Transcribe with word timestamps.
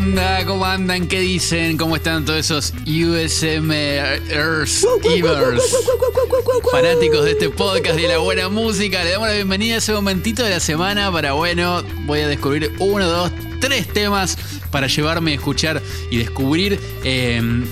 onda? 0.00 0.44
¿Cómo 0.46 0.64
andan? 0.64 1.06
¿Qué 1.06 1.20
dicen? 1.20 1.76
¿Cómo 1.76 1.96
están 1.96 2.24
todos 2.24 2.38
esos 2.40 2.72
USMers, 2.86 4.22
Evers, 5.04 5.76
fanáticos 6.72 7.24
de 7.24 7.32
este 7.32 7.50
podcast 7.50 7.96
de 7.96 8.08
la 8.08 8.18
buena 8.18 8.48
música? 8.48 9.04
Le 9.04 9.10
damos 9.10 9.28
la 9.28 9.34
bienvenida 9.34 9.74
a 9.74 9.78
ese 9.78 9.92
momentito 9.92 10.42
de 10.42 10.50
la 10.50 10.60
semana 10.60 11.12
para, 11.12 11.32
bueno, 11.32 11.82
voy 12.06 12.20
a 12.20 12.28
descubrir 12.28 12.72
uno, 12.78 13.06
dos, 13.06 13.30
tres 13.60 13.88
temas 13.88 14.38
para 14.70 14.86
llevarme 14.86 15.32
a 15.32 15.34
escuchar 15.34 15.82
y 16.10 16.16
descubrir. 16.16 16.80
eh, 17.04 17.64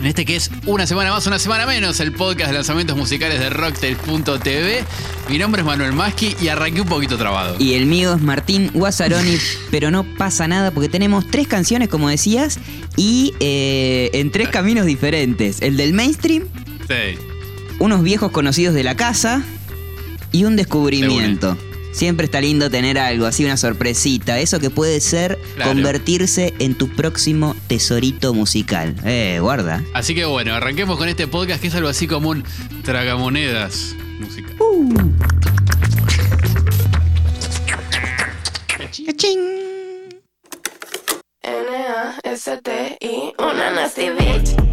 en 0.00 0.06
este 0.06 0.24
que 0.24 0.36
es 0.36 0.50
una 0.66 0.86
semana 0.86 1.10
más, 1.10 1.26
una 1.26 1.38
semana 1.38 1.66
menos, 1.66 2.00
el 2.00 2.12
podcast 2.12 2.50
de 2.50 2.54
lanzamientos 2.54 2.96
musicales 2.96 3.40
de 3.40 3.48
Rocktail.tv. 3.50 4.84
Mi 5.28 5.38
nombre 5.38 5.62
es 5.62 5.66
Manuel 5.66 5.92
Maschi 5.92 6.36
y 6.40 6.48
arranqué 6.48 6.82
un 6.82 6.88
poquito 6.88 7.16
trabado. 7.16 7.56
Y 7.58 7.74
el 7.74 7.86
mío 7.86 8.14
es 8.14 8.20
Martín 8.20 8.70
Guazzaroni, 8.74 9.38
pero 9.70 9.90
no 9.90 10.04
pasa 10.16 10.46
nada 10.48 10.70
porque 10.70 10.88
tenemos 10.88 11.26
tres 11.30 11.46
canciones, 11.48 11.88
como 11.88 12.08
decías, 12.08 12.58
y 12.96 13.34
eh, 13.40 14.10
en 14.12 14.30
tres 14.30 14.48
caminos 14.48 14.84
diferentes. 14.86 15.62
El 15.62 15.76
del 15.76 15.92
mainstream, 15.94 16.44
Sí. 16.88 17.18
unos 17.78 18.02
viejos 18.02 18.30
conocidos 18.30 18.74
de 18.74 18.84
la 18.84 18.94
casa 18.96 19.42
y 20.30 20.44
un 20.44 20.56
descubrimiento. 20.56 21.56
Siempre 21.96 22.26
está 22.26 22.42
lindo 22.42 22.68
tener 22.68 22.98
algo, 22.98 23.24
así 23.24 23.42
una 23.46 23.56
sorpresita. 23.56 24.38
Eso 24.38 24.60
que 24.60 24.68
puede 24.68 25.00
ser 25.00 25.38
Claro. 25.54 25.70
convertirse 25.70 26.52
en 26.58 26.74
tu 26.74 26.90
próximo 26.90 27.56
tesorito 27.68 28.34
musical. 28.34 28.94
Eh, 29.06 29.38
guarda. 29.40 29.82
Así 29.94 30.14
que 30.14 30.26
bueno, 30.26 30.52
arranquemos 30.54 30.98
con 30.98 31.08
este 31.08 31.26
podcast 31.26 31.62
que 31.62 31.68
es 31.68 31.74
algo 31.74 31.88
así 31.88 32.06
como 32.06 32.28
un 32.28 32.44
tragamonedas 32.84 33.94
musical. 34.20 34.56
N-A-S-T-I, 41.96 43.34
una 43.38 43.70
nasty 43.70 44.10
bitch. 44.10 44.65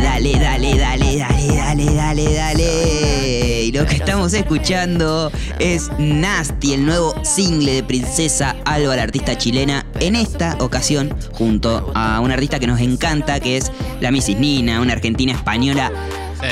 Dale, 0.00 0.32
dale, 0.38 0.76
dale, 0.76 0.76
dale, 0.76 1.16
dale, 1.18 1.54
dale, 1.54 1.94
dale, 1.94 2.34
dale. 2.34 3.62
Y 3.64 3.72
lo 3.72 3.86
que 3.86 3.96
estamos 3.96 4.32
escuchando 4.34 5.30
es 5.58 5.90
Nasty, 5.98 6.74
el 6.74 6.84
nuevo 6.84 7.14
single 7.22 7.74
de 7.74 7.82
Princesa 7.82 8.56
Alba, 8.64 8.96
la 8.96 9.04
artista 9.04 9.38
chilena, 9.38 9.86
en 10.00 10.16
esta 10.16 10.56
ocasión 10.60 11.14
junto 11.32 11.92
a 11.94 12.20
una 12.20 12.34
artista 12.34 12.58
que 12.58 12.66
nos 12.66 12.80
encanta, 12.80 13.40
que 13.40 13.56
es 13.56 13.70
la 14.00 14.10
Mrs. 14.10 14.36
Nina, 14.36 14.80
una 14.80 14.94
argentina 14.94 15.32
española, 15.32 15.92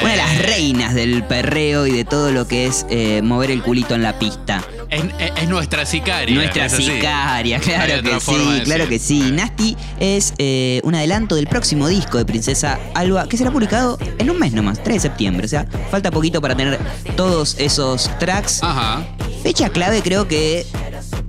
una 0.00 0.10
de 0.12 0.16
las 0.16 0.38
reinas 0.38 0.94
del 0.94 1.24
perreo 1.24 1.86
y 1.86 1.92
de 1.92 2.04
todo 2.04 2.30
lo 2.30 2.46
que 2.46 2.66
es 2.66 2.86
eh, 2.90 3.22
mover 3.22 3.50
el 3.50 3.62
culito 3.62 3.94
en 3.94 4.02
la 4.02 4.18
pista. 4.18 4.62
Es, 4.92 5.02
es- 5.18 5.42
es 5.42 5.48
nuestra 5.48 5.86
sicaria. 5.86 6.34
Nuestra 6.34 6.68
sicaria, 6.68 7.58
claro 7.58 8.02
que 8.02 8.20
sí, 8.20 8.60
claro 8.64 8.88
que 8.88 8.98
sí. 8.98 9.30
Nasty 9.32 9.76
es 9.98 10.34
eh, 10.38 10.80
un 10.84 10.94
adelanto 10.94 11.34
del 11.34 11.46
próximo 11.46 11.88
disco 11.88 12.18
de 12.18 12.24
Princesa 12.26 12.78
Alba 12.94 13.26
que 13.28 13.36
será 13.36 13.50
publicado 13.50 13.98
en 14.18 14.30
un 14.30 14.38
mes 14.38 14.52
nomás, 14.52 14.82
3 14.82 14.96
de 14.96 15.00
septiembre. 15.00 15.46
O 15.46 15.48
sea, 15.48 15.66
falta 15.90 16.10
poquito 16.10 16.40
para 16.40 16.54
tener 16.54 16.78
todos 17.16 17.56
esos 17.58 18.10
tracks. 18.18 18.62
Ajá. 18.62 19.02
Fecha 19.42 19.70
clave 19.70 20.02
creo 20.02 20.28
que 20.28 20.66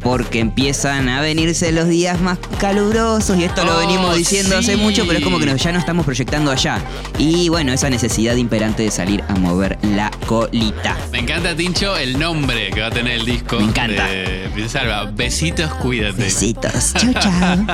porque 0.04 0.40
empiezan 0.40 1.10
a 1.10 1.22
venirse 1.22 1.72
los 1.72 1.88
días 1.88 2.20
más 2.22 2.38
calurosos 2.60 3.38
y 3.38 3.44
esto 3.46 3.64
lo 3.64 3.74
Oh, 3.76 3.80
venimos 3.80 4.16
diciendo 4.18 4.58
hace 4.58 4.76
mucho, 4.78 5.06
pero 5.08 5.20
es 5.20 5.24
como 5.24 5.40
que 5.40 5.46
nos- 5.46 5.62
ya 5.64 5.72
no 5.72 5.80
estamos 5.80 6.06
proyectando 6.06 6.52
allá. 6.52 6.80
Y 7.18 7.50
bueno, 7.50 7.72
esa 7.74 7.90
necesidad 7.90 8.36
imperante 8.36 8.84
de 8.84 8.92
salir 8.92 9.24
a 9.28 9.34
mover 9.36 9.78
la 9.82 10.12
colita. 10.28 10.98
Me 11.12 11.20
encanta, 11.20 11.56
Tincho, 11.56 11.98
el 11.98 12.20
nombre 12.20 12.70
que 12.72 12.82
va 12.82 12.88
a 12.88 12.92
tener 12.92 13.14
el 13.20 13.26
disco. 13.26 13.58
Me 13.58 13.66
encanta. 13.66 14.06
De 14.08 14.50
Princesa 14.54 14.82
Alba. 14.82 15.12
Besitos, 15.12 15.74
cuídate. 15.76 16.22
Besitos. 16.24 16.94
Chau, 16.94 17.14
chau. 17.20 17.66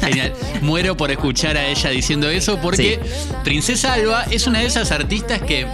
Genial. 0.00 0.32
Muero 0.62 0.96
por 0.96 1.10
escuchar 1.10 1.56
a 1.56 1.66
ella 1.66 1.90
diciendo 1.90 2.28
eso 2.28 2.58
porque 2.60 3.00
Princesa 3.44 3.94
Alba 3.94 4.24
es 4.30 4.46
una 4.46 4.60
de 4.60 4.66
esas 4.66 4.90
artistas 4.92 5.40
que. 5.42 5.66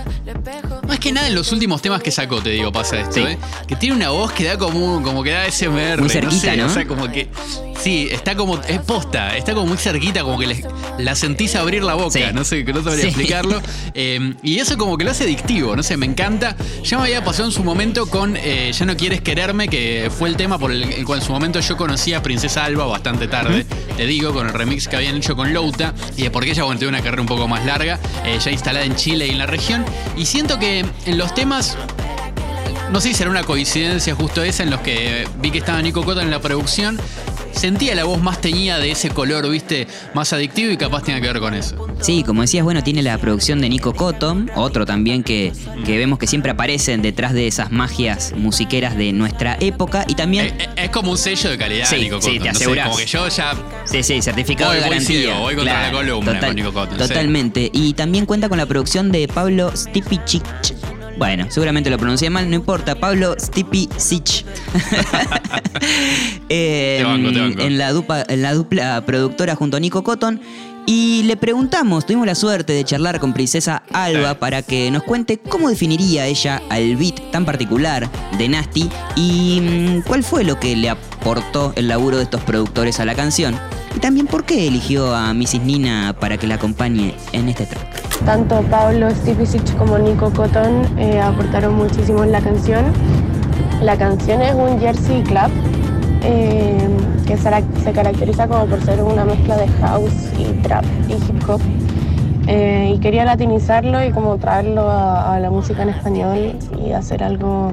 Más 0.87 0.99
que 0.99 1.13
nada 1.13 1.29
en 1.29 1.35
los 1.35 1.51
últimos 1.53 1.81
temas 1.81 2.03
que 2.03 2.11
sacó, 2.11 2.43
te 2.43 2.51
digo, 2.51 2.71
pasa 2.71 3.01
esto, 3.01 3.15
Sí. 3.15 3.23
¿eh? 3.23 3.39
Que 3.67 3.77
tiene 3.77 3.97
una 3.97 4.11
voz 4.11 4.33
que 4.33 4.45
da 4.45 4.59
como, 4.59 5.03
como 5.03 5.23
que 5.23 5.31
da 5.31 5.47
SMR. 5.51 5.99
Muy 6.01 6.11
cerquita, 6.11 6.41
sé, 6.53 6.57
¿no? 6.57 6.67
O 6.67 6.69
sea, 6.69 6.87
como 6.87 7.11
que. 7.11 7.29
Sí, 7.83 8.09
está 8.11 8.35
como. 8.37 8.59
Es 8.63 8.79
posta, 8.81 9.37
está 9.37 9.55
como 9.55 9.67
muy 9.67 9.77
cerquita, 9.79 10.23
como 10.23 10.39
que 10.39 10.47
le- 10.47 10.65
la 10.99 11.15
sentís 11.15 11.55
abrir 11.55 11.83
la 11.83 11.95
boca. 11.95 12.11
Sí. 12.13 12.23
No 12.33 12.45
sé, 12.45 12.65
no 12.65 12.83
sabría 12.83 13.03
Sí. 13.03 13.09
explicarlo. 13.09 13.61
Eh, 13.95 14.35
y 14.43 14.59
eso 14.59 14.77
como 14.77 14.97
que 14.99 15.05
lo 15.05 15.11
hace 15.11 15.25
adictivo, 15.25 15.75
no 15.77 15.83
sé, 15.83 15.97
me 15.97 16.07
encanta. 16.07 16.57
Ya 16.83 16.99
me 16.99 17.05
había 17.05 17.25
pasado 17.25 17.47
en 17.49 17.53
su 17.53 17.65
momento 17.65 18.07
con 18.07 18.37
eh, 18.37 18.73
Ya 18.79 18.85
no 18.87 18.97
quieres 18.97 19.21
quererme, 19.23 19.69
que 19.69 20.11
fue 20.17 20.29
el 20.29 20.37
tema 20.37 20.59
por 20.59 20.71
el, 20.73 20.83
el 20.85 21.05
cual 21.05 21.21
en 21.21 21.25
su 21.27 21.33
momento 21.33 21.61
yo 21.61 21.77
conocí 21.77 22.13
a 22.15 22.23
Princesa 22.23 22.65
Alba 22.65 22.85
bastante 22.87 23.29
tarde, 23.29 23.67
te 23.97 24.07
digo, 24.07 24.33
con 24.33 24.47
el 24.47 24.53
remix 24.53 24.89
que 24.89 24.97
habían 24.97 25.17
hecho 25.17 25.37
con 25.37 25.53
Louta, 25.53 25.95
y 26.17 26.29
porque 26.29 26.51
ella 26.51 26.65
bueno, 26.65 26.89
una 26.89 27.03
carrera 27.03 27.23
un 27.23 27.29
poco 27.29 27.49
más 27.49 27.65
larga, 27.65 27.99
eh, 28.25 28.39
ya 28.43 28.51
instalada 28.51 28.85
en 28.85 28.97
Chile 28.97 29.27
y 29.27 29.31
en 29.31 29.39
la 29.39 29.47
región. 29.47 29.85
Y 30.17 30.27
siento 30.27 30.59
que 30.59 30.85
en 31.07 31.19
los 31.19 31.35
temas 31.35 31.77
no 32.91 33.01
sé 33.01 33.09
si 33.09 33.15
será 33.15 33.31
una 33.31 33.43
coincidencia 33.43 34.15
justo 34.15 34.43
esa 34.43 34.63
en 34.63 34.71
los 34.71 34.81
que 34.81 35.27
vi 35.41 35.51
que 35.51 35.59
estaba 35.59 35.81
Nico 35.83 36.05
Cota 36.05 36.23
en 36.23 36.31
la 36.31 36.41
producción. 36.41 37.01
Sentía 37.55 37.95
la 37.95 38.05
voz 38.05 38.21
más 38.21 38.41
teñida 38.41 38.79
de 38.79 38.91
ese 38.91 39.11
color, 39.11 39.49
viste, 39.49 39.87
más 40.13 40.33
adictivo 40.33 40.71
y 40.71 40.77
capaz 40.77 41.03
tenga 41.05 41.21
que 41.21 41.27
ver 41.29 41.41
con 41.41 41.55
eso. 41.55 41.87
Sí, 42.01 42.23
como 42.23 42.43
decías, 42.43 42.65
bueno, 42.65 42.83
tiene 42.83 43.03
la 43.03 43.17
producción 43.19 43.61
de 43.61 43.69
Nico 43.69 43.95
Cotton, 43.95 44.51
otro 44.55 44.85
también 44.85 45.23
que, 45.23 45.53
que 45.87 45.97
vemos 45.97 46.19
que 46.19 46.27
siempre 46.27 46.51
aparecen 46.51 47.01
detrás 47.01 47.33
de 47.33 47.47
esas 47.47 47.71
magias 47.73 48.33
musiqueras 48.37 48.97
de 48.97 49.13
nuestra 49.13 49.57
época 49.61 50.05
y 50.09 50.15
también... 50.15 50.47
Eh, 50.47 50.55
eh, 50.59 50.69
Es, 50.85 50.91
como 50.91 51.13
un 51.13 51.19
sello 51.19 51.51
de 51.51 51.57
calidad, 51.59 51.87
Sí, 51.87 51.97
Nico 51.97 52.21
sí, 52.21 52.39
Cotton. 52.39 52.43
te 52.43 52.49
No 52.49 52.55
sé, 52.55 52.57
asegurás. 52.65 52.85
como 52.87 52.99
que 52.99 53.07
yo 53.07 53.29
ya. 53.29 53.55
Sí, 53.87 54.03
sí, 54.03 54.21
certificado 54.23 54.71
Voy- 54.71 54.77
de 54.77 54.81
voy 54.83 54.91
garantía. 54.91 55.17
ciego, 55.21 55.39
voy 55.41 55.55
contra 55.55 55.83
la 55.87 55.93
columna 55.93 56.41
con 56.41 56.57
Nico 56.57 56.73
Cotton, 56.73 56.99
sí. 56.99 57.09
Totalmente. 57.09 57.71
Y 57.73 57.95
también 57.95 58.27
cuenta 58.27 58.49
con 58.49 58.59
la 58.59 58.67
producción 58.67 59.11
de 59.13 59.27
Pablo 59.29 59.73
Stipicic. 59.77 60.45
Bueno, 61.17 61.47
seguramente 61.49 61.91
lo 61.91 61.99
pronuncié 61.99 62.31
mal, 62.31 62.49
no 62.49 62.57
importa. 62.57 62.95
Pablo 62.95 63.35
Stipicic. 63.39 64.45
Eh, 66.49 66.99
Te 66.99 67.05
banco, 67.05 67.33
te 67.33 67.41
banco. 67.41 67.63
En, 67.63 67.79
la 67.79 67.93
dupla, 67.93 68.25
en 68.29 68.43
la 68.43 68.55
dupla 68.55 69.03
productora 69.05 69.57
junto 69.57 69.77
a 69.77 69.81
Nico 69.81 70.05
Cotton. 70.05 70.41
Y 70.87 71.23
le 71.25 71.37
preguntamos, 71.37 72.05
tuvimos 72.05 72.27
la 72.27 72.35
suerte 72.35 72.75
de 72.75 72.85
charlar 72.85 73.19
con 73.19 73.33
Princesa 73.33 73.83
Alba 73.93 74.35
para 74.35 74.61
que 74.61 74.91
nos 74.91 75.03
cuente 75.03 75.39
cómo 75.39 75.71
definiría 75.71 76.27
ella 76.27 76.61
al 76.69 76.97
beat 76.97 77.31
tan 77.31 77.47
particular 77.47 78.11
de 78.37 78.49
Nasty 78.51 78.91
y 79.17 79.61
mm, 79.63 80.03
cuál 80.03 80.23
fue 80.23 80.45
lo 80.45 80.61
que 80.61 80.77
le 80.77 80.91
aportó 80.91 81.73
el 81.77 81.89
laburo 81.89 82.19
de 82.19 82.25
estos 82.25 82.43
productores 82.43 83.01
a 83.01 83.07
la 83.07 83.15
canción. 83.15 83.59
Y 83.95 84.01
también 84.01 84.27
por 84.27 84.45
qué 84.45 84.67
eligió 84.67 85.15
a 85.15 85.33
Mrs. 85.33 85.63
Nina 85.63 86.15
para 86.19 86.37
que 86.37 86.47
la 86.47 86.57
acompañe 86.57 87.15
en 87.33 87.49
este 87.49 87.67
track. 87.67 88.25
Tanto 88.25 88.61
Pablo 88.71 89.11
Stipicic 89.11 89.77
como 89.77 89.99
Nico 89.99 90.31
Cotton 90.31 90.99
eh, 90.99 91.21
aportaron 91.21 91.75
muchísimo 91.75 92.25
en 92.25 92.33
la 92.33 92.41
canción. 92.41 92.85
La 93.83 93.97
canción 93.97 94.41
es 94.43 94.55
un 94.55 94.81
Jersey 94.81 95.23
Club 95.23 95.51
eh, 96.23 96.89
que 97.27 97.37
se, 97.37 97.93
caracteriza 97.93 98.49
como 98.49 98.67
por 98.67 98.83
ser 98.85 99.03
una 99.03 99.25
mezcla 99.25 99.57
de 99.57 99.69
house 99.81 100.13
y 100.39 100.45
trap 100.63 100.85
y 101.09 101.13
hip 101.13 101.49
hop. 101.49 101.61
Eh, 102.47 102.93
y 102.95 102.99
quería 102.99 103.25
latinizarlo 103.25 104.05
y 104.05 104.11
como 104.11 104.37
traerlo 104.37 104.91
a, 104.91 105.35
a 105.35 105.41
la 105.41 105.51
música 105.51 105.83
en 105.83 105.89
español 105.91 106.57
y 106.79 106.93
hacer 106.93 107.23
algo 107.23 107.73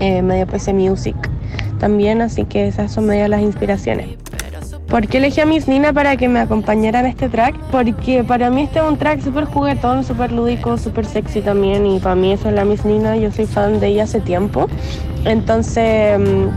eh, 0.00 0.22
medio 0.22 0.46
PC 0.46 0.72
Music 0.72 1.14
también, 1.78 2.22
así 2.22 2.44
que 2.44 2.66
esas 2.66 2.90
son 2.90 3.06
medio 3.06 3.28
las 3.28 3.42
inspiraciones. 3.42 4.08
¿Por 4.90 5.06
qué 5.06 5.18
elegí 5.18 5.40
a 5.40 5.46
Miss 5.46 5.68
Nina 5.68 5.92
para 5.92 6.16
que 6.16 6.28
me 6.28 6.40
acompañara 6.40 6.98
en 6.98 7.06
este 7.06 7.28
track? 7.28 7.54
Porque 7.70 8.24
para 8.24 8.50
mí 8.50 8.62
este 8.62 8.80
es 8.80 8.84
un 8.84 8.98
track 8.98 9.22
súper 9.22 9.44
juguetón, 9.44 10.04
súper 10.04 10.32
lúdico, 10.32 10.76
súper 10.78 11.06
sexy 11.06 11.42
también 11.42 11.86
y 11.86 12.00
para 12.00 12.16
mí 12.16 12.32
eso 12.32 12.48
es 12.48 12.56
la 12.56 12.64
Miss 12.64 12.84
Nina, 12.84 13.16
yo 13.16 13.30
soy 13.30 13.46
fan 13.46 13.78
de 13.78 13.86
ella 13.86 14.02
hace 14.02 14.20
tiempo. 14.20 14.68
Entonces, 15.24 16.18
mm, 16.18 16.48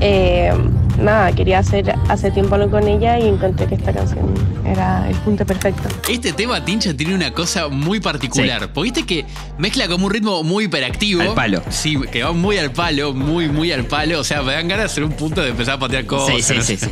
eh, 0.00 0.52
nada, 0.98 1.30
quería 1.30 1.60
hacer 1.60 1.94
hace 2.08 2.32
tiempo 2.32 2.56
algo 2.56 2.68
con 2.68 2.88
ella 2.88 3.20
y 3.20 3.28
encontré 3.28 3.66
que 3.66 3.76
esta 3.76 3.92
canción 3.92 4.34
era 4.66 5.08
el 5.08 5.14
punto 5.16 5.46
perfecto. 5.46 5.88
Este 6.08 6.32
tema, 6.32 6.64
Tincho, 6.64 6.96
tiene 6.96 7.14
una 7.14 7.32
cosa 7.32 7.68
muy 7.68 8.00
particular. 8.00 8.72
Porque 8.72 8.90
viste 8.90 9.06
que 9.06 9.24
mezcla 9.58 9.86
como 9.86 10.06
un 10.06 10.12
ritmo 10.12 10.42
muy 10.42 10.64
hiperactivo. 10.64 11.22
Al 11.22 11.34
palo. 11.34 11.62
Sí, 11.68 11.96
que 12.10 12.24
va 12.24 12.32
muy 12.32 12.58
al 12.58 12.72
palo, 12.72 13.14
muy, 13.14 13.48
muy 13.48 13.70
al 13.70 13.84
palo. 13.84 14.18
O 14.18 14.24
sea, 14.24 14.42
me 14.42 14.52
dan 14.52 14.66
ganas 14.66 14.84
de 14.84 14.86
hacer 14.86 15.04
un 15.04 15.12
punto 15.12 15.42
de 15.42 15.50
empezar 15.50 15.74
a 15.74 15.78
patear 15.78 16.06
cosas. 16.06 16.34
Sí, 16.36 16.42
sí, 16.42 16.62
sí, 16.62 16.76
sí. 16.76 16.90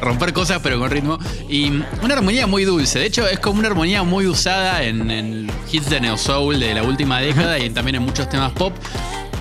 Romper 0.00 0.32
cosas 0.32 0.60
pero 0.62 0.78
con 0.78 0.90
ritmo. 0.90 1.18
Y 1.48 1.70
una 2.02 2.14
armonía 2.14 2.46
muy 2.46 2.64
dulce. 2.64 2.98
De 2.98 3.06
hecho, 3.06 3.26
es 3.28 3.38
como 3.38 3.58
una 3.60 3.68
armonía 3.68 4.02
muy 4.02 4.26
usada 4.26 4.82
en, 4.84 5.10
en 5.10 5.50
hits 5.70 5.90
de 5.90 6.00
Neo 6.00 6.16
Soul 6.16 6.58
de 6.60 6.74
la 6.74 6.82
última 6.82 7.20
década 7.20 7.58
y 7.58 7.70
también 7.70 7.96
en 7.96 8.02
muchos 8.02 8.28
temas 8.28 8.52
pop. 8.52 8.72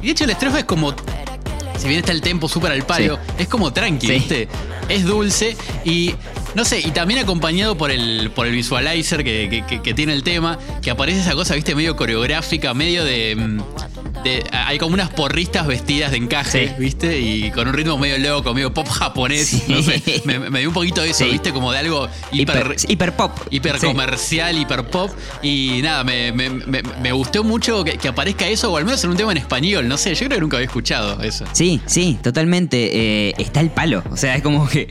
Y 0.01 0.07
de 0.07 0.11
hecho, 0.11 0.25
la 0.25 0.33
estrofa 0.33 0.59
es 0.59 0.65
como. 0.65 0.93
Si 1.77 1.87
bien 1.87 1.99
está 2.01 2.11
el 2.11 2.21
tempo 2.21 2.49
súper 2.49 2.73
al 2.73 2.83
palo, 2.83 3.17
es 3.37 3.47
como 3.47 3.71
tranqui, 3.71 4.07
Sí. 4.07 4.13
¿viste? 4.13 4.47
Es 4.89 5.05
dulce 5.05 5.55
y. 5.85 6.13
No 6.55 6.65
sé, 6.65 6.79
y 6.79 6.89
también 6.91 7.19
acompañado 7.19 7.77
por 7.77 7.91
el, 7.91 8.31
por 8.33 8.47
el 8.47 8.53
visualizer 8.53 9.23
que, 9.23 9.47
que- 9.51 9.63
que- 9.65 9.81
que 9.83 9.93
tiene 9.93 10.13
el 10.13 10.23
tema, 10.23 10.57
que 10.81 10.89
aparece 10.89 11.21
esa 11.21 11.33
cosa, 11.35 11.53
viste, 11.53 11.75
medio 11.75 11.95
coreográfica, 11.95 12.73
medio 12.73 13.05
de. 13.05 13.59
De- 14.23 14.43
hay 14.51 14.77
como 14.77 14.93
unas 14.93 15.09
porristas 15.09 15.67
vestidas 15.67 16.11
de 16.11 16.17
encaje, 16.17 16.67
Sí. 16.69 16.73
¿viste? 16.79 17.19
Y 17.19 17.51
con 17.51 17.67
un 17.67 17.73
ritmo 17.73 17.97
medio 17.97 18.17
loco, 18.17 18.53
medio 18.53 18.73
pop 18.73 18.87
japonés, 18.87 19.47
Sí. 19.47 19.63
no 19.67 19.81
sé. 19.81 20.21
Me, 20.25 20.39
me 20.39 20.59
dio 20.59 20.69
un 20.69 20.73
poquito 20.73 21.01
de 21.01 21.09
eso, 21.11 21.23
Sí. 21.25 21.31
¿viste? 21.31 21.51
Como 21.51 21.71
de 21.71 21.79
algo 21.79 22.07
hiper, 22.31 22.57
Hiper, 22.57 22.75
hiper 22.87 23.15
pop. 23.15 23.31
hiper 23.49 23.77
comercial, 23.79 24.57
hiper 24.57 24.85
pop. 24.89 25.11
Y 25.41 25.79
nada, 25.83 26.03
me, 26.03 26.31
me- 26.31 26.49
me- 26.49 26.83
me 26.83 27.11
gustó 27.11 27.43
mucho 27.43 27.83
que, 27.83 27.97
que 27.97 28.07
aparezca 28.07 28.47
eso, 28.47 28.71
o 28.71 28.77
al 28.77 28.85
menos 28.85 29.03
en 29.03 29.11
un 29.11 29.17
tema 29.17 29.31
en 29.31 29.37
español. 29.37 29.87
No 29.87 29.97
sé, 29.97 30.13
yo 30.15 30.25
creo 30.27 30.37
que 30.37 30.41
nunca 30.41 30.57
había 30.57 30.67
escuchado 30.67 31.21
eso. 31.21 31.45
Sí, 31.53 31.81
sí, 31.85 32.17
totalmente. 32.21 33.29
eh, 33.29 33.33
está 33.37 33.59
el 33.61 33.69
palo. 33.69 34.03
O 34.11 34.17
sea, 34.17 34.35
es 34.35 34.41
como 34.43 34.67
que 34.67 34.81
eh, 34.81 34.89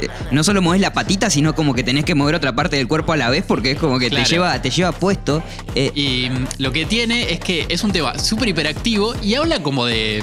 eh, 0.00 0.08
no 0.30 0.42
solo 0.44 0.62
mueves 0.62 0.80
la 0.80 0.92
patita, 0.92 1.30
sino 1.30 1.54
como 1.54 1.74
que 1.74 1.82
tenés 1.82 2.04
que 2.04 2.14
mover 2.14 2.34
otra 2.34 2.54
parte 2.54 2.76
del 2.76 2.88
cuerpo 2.88 3.12
a 3.12 3.16
la 3.16 3.28
vez 3.30 3.44
porque 3.46 3.72
es 3.72 3.78
como 3.78 3.98
que 3.98 4.08
Claro. 4.10 4.24
te 4.24 4.30
lleva, 4.30 4.62
te 4.62 4.70
lleva 4.70 4.92
puesto. 4.92 5.42
Eh, 5.74 5.90
Y 5.94 6.28
mm, 6.30 6.46
lo 6.58 6.72
que 6.72 6.86
tiene 6.86 7.32
es 7.32 7.40
que 7.40 7.66
es 7.68 7.82
un 7.84 7.92
tema 7.92 8.18
súper 8.18 8.48
hiperactivo 8.70 9.14
y 9.22 9.34
habla 9.34 9.62
como 9.62 9.86
de. 9.86 10.22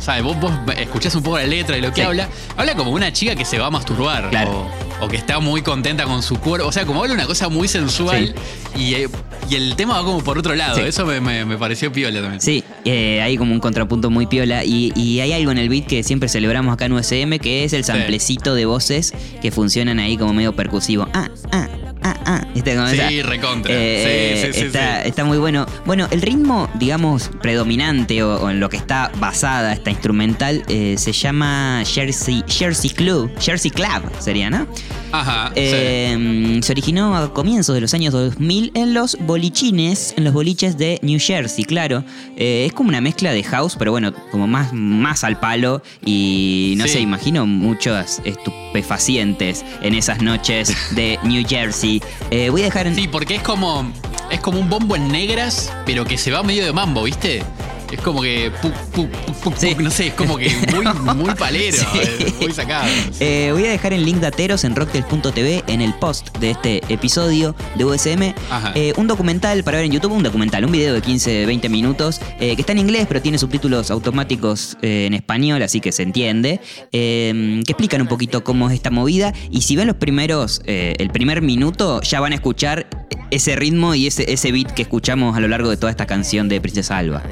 ¿Sabes? 0.00 0.24
Vos, 0.24 0.36
vos 0.40 0.50
escuchás 0.76 1.14
un 1.14 1.22
poco 1.22 1.38
la 1.38 1.46
letra 1.46 1.78
y 1.78 1.80
lo 1.80 1.90
que 1.90 2.00
Sí. 2.00 2.00
habla. 2.02 2.28
Habla 2.56 2.74
como 2.74 2.90
una 2.90 3.12
chica 3.12 3.36
que 3.36 3.44
se 3.44 3.58
va 3.60 3.66
a 3.66 3.70
masturbar. 3.70 4.30
Claro. 4.30 4.66
O, 5.00 5.04
o 5.04 5.08
que 5.08 5.16
está 5.16 5.38
muy 5.38 5.62
contenta 5.62 6.04
con 6.06 6.24
su 6.24 6.40
cuerpo. 6.40 6.66
O 6.66 6.72
sea, 6.72 6.84
como 6.86 7.02
habla 7.02 7.14
una 7.14 7.26
cosa 7.26 7.48
muy 7.48 7.68
sensual. 7.68 8.34
Y, 8.76 8.94
eh, 8.94 9.08
y 9.48 9.54
el 9.54 9.76
tema 9.76 9.98
va 9.98 10.04
como 10.04 10.18
por 10.24 10.38
otro 10.38 10.56
lado. 10.56 10.74
Sí. 10.74 10.82
Eso 10.82 11.06
me, 11.06 11.20
me- 11.20 11.44
me 11.44 11.56
pareció 11.56 11.92
piola 11.92 12.20
también. 12.20 12.40
Sí, 12.40 12.64
eh, 12.84 13.20
hay 13.22 13.36
como 13.36 13.52
un 13.52 13.60
contrapunto 13.60 14.10
muy 14.10 14.26
piola 14.26 14.64
y, 14.64 14.92
y 14.96 15.20
hay 15.20 15.32
algo 15.34 15.52
en 15.52 15.58
el 15.58 15.68
beat 15.68 15.86
que 15.86 16.02
siempre 16.02 16.28
celebramos 16.28 16.72
acá 16.74 16.86
en 16.86 16.94
USM 16.94 17.38
que 17.38 17.62
es 17.62 17.72
el 17.72 17.84
samplecito 17.84 18.56
de 18.56 18.64
voces 18.64 19.12
que 19.40 19.52
funcionan 19.52 20.00
ahí 20.00 20.16
como 20.16 20.32
medio 20.32 20.52
percusivo. 20.56 21.06
Ah, 21.14 21.28
ah, 21.52 21.68
ah, 22.02 22.16
ah. 22.26 22.46
Sí, 22.54 23.22
recontra. 23.22 23.72
Eh, 23.74 24.42
Sí, 24.42 24.52
sí, 24.52 24.60
sí, 24.60 24.66
está, 24.66 25.02
sí. 25.02 25.08
está 25.08 25.24
muy 25.24 25.38
bueno. 25.38 25.66
Bueno, 25.84 26.06
el 26.10 26.22
ritmo, 26.22 26.68
digamos, 26.78 27.30
predominante 27.40 28.22
o, 28.22 28.36
o 28.42 28.50
en 28.50 28.60
lo 28.60 28.68
que 28.68 28.76
está 28.76 29.10
basada 29.20 29.72
esta 29.72 29.90
instrumental 29.90 30.62
eh, 30.68 30.94
se 30.98 31.12
llama 31.12 31.82
Jersey, 31.86 32.42
Jersey 32.48 32.90
Club. 32.90 33.30
Jersey 33.40 33.70
Club 33.70 34.02
sería, 34.18 34.50
¿no? 34.50 34.66
Ajá. 35.12 35.48
sí. 35.54 35.54
Eh, 35.56 36.60
Se 36.62 36.72
originó 36.72 37.14
a 37.16 37.32
comienzos 37.34 37.74
de 37.74 37.80
los 37.82 37.92
años 37.94 38.12
2000 38.14 38.72
en 38.74 38.94
los 38.94 39.18
bolichines, 39.20 40.14
en 40.16 40.24
los 40.24 40.32
boliches 40.32 40.78
de 40.78 40.98
New 41.02 41.18
Jersey, 41.20 41.64
claro. 41.64 42.02
Eh, 42.36 42.64
es 42.66 42.72
como 42.72 42.88
una 42.88 43.00
mezcla 43.00 43.32
de 43.32 43.42
house, 43.42 43.76
pero 43.78 43.90
bueno, 43.90 44.12
como 44.30 44.46
más, 44.46 44.72
más 44.72 45.24
al 45.24 45.38
palo. 45.38 45.82
Y 46.04 46.74
no 46.78 46.84
Sí. 46.86 46.94
sé, 46.94 47.00
imagino 47.00 47.46
muchos 47.46 48.20
estupefacientes 48.24 49.64
en 49.82 49.94
esas 49.94 50.22
noches 50.22 50.74
de 50.94 51.18
New 51.24 51.44
Jersey. 51.46 52.02
Voy 52.50 52.62
a 52.62 52.64
dejar 52.64 52.86
en. 52.86 52.94
Sí, 52.94 53.08
porque 53.08 53.36
es 53.36 53.42
como. 53.42 53.90
Es 54.30 54.40
como 54.40 54.58
un 54.60 54.70
bombo 54.70 54.96
en 54.96 55.08
negras, 55.08 55.70
pero 55.84 56.06
que 56.06 56.16
se 56.16 56.30
va 56.30 56.42
medio 56.42 56.61
de 56.62 56.72
mambo, 56.72 57.02
¿viste? 57.02 57.42
Es 57.92 58.00
como 58.00 58.22
que. 58.22 58.50
puc, 58.62 58.72
puc, 58.72 59.08
puc, 59.10 59.36
puc, 59.42 59.56
Sí. 59.56 59.74
puc, 59.74 59.80
no 59.84 59.90
sé, 59.90 60.06
es 60.08 60.14
como 60.14 60.36
que 60.38 60.50
muy, 60.74 61.14
muy 61.14 61.34
palero, 61.34 61.76
Sí. 61.92 61.98
eh, 62.00 62.32
muy 62.40 62.52
sacado. 62.52 62.86
Eh, 63.20 63.50
voy 63.52 63.66
a 63.66 63.70
dejar 63.70 63.92
el 63.92 64.04
link 64.04 64.18
de 64.18 64.26
Ateros 64.28 64.64
en 64.64 64.74
rocktel.tv 64.74 65.62
en 65.66 65.80
el 65.82 65.92
post 65.94 66.36
de 66.38 66.50
este 66.52 66.82
episodio 66.88 67.54
de 67.76 67.84
USM. 67.84 68.34
Eh, 68.74 68.92
un 68.96 69.06
documental 69.06 69.62
para 69.62 69.76
ver 69.78 69.86
en 69.86 69.92
YouTube, 69.92 70.12
un 70.12 70.22
documental, 70.22 70.64
un 70.64 70.72
video 70.72 70.94
de 70.94 71.02
15-20 71.02 71.68
minutos 71.68 72.20
eh, 72.40 72.54
que 72.56 72.62
está 72.62 72.72
en 72.72 72.78
inglés 72.78 73.06
pero 73.08 73.20
tiene 73.20 73.36
subtítulos 73.38 73.90
automáticos 73.90 74.76
eh, 74.82 75.04
en 75.06 75.14
español, 75.14 75.62
así 75.62 75.80
que 75.80 75.92
se 75.92 76.02
entiende. 76.02 76.60
eh, 76.92 77.60
que 77.64 77.72
explican 77.72 78.00
un 78.00 78.08
poquito 78.08 78.42
cómo 78.44 78.68
es 78.68 78.74
esta 78.74 78.90
movida. 78.90 79.32
Y 79.50 79.60
si 79.62 79.76
ven 79.76 79.86
los 79.86 79.96
primeros, 79.96 80.62
eh, 80.66 80.94
el 80.98 81.10
primer 81.10 81.42
minuto, 81.42 82.00
ya 82.02 82.20
van 82.20 82.32
a 82.32 82.36
escuchar 82.36 82.86
ese 83.30 83.56
ritmo 83.56 83.94
y 83.94 84.06
ese, 84.06 84.32
ese 84.32 84.50
beat 84.52 84.72
que 84.72 84.82
escuchamos 84.82 85.36
a 85.36 85.40
lo 85.40 85.48
largo 85.48 85.68
de 85.70 85.76
toda 85.76 85.90
esta 85.90 86.06
canción 86.06 86.48
de 86.48 86.60
Princesa 86.60 86.98
Alba. 86.98 87.22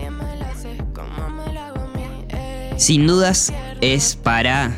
Sin 2.81 3.07
dudas 3.07 3.53
es 3.83 4.17
para 4.17 4.73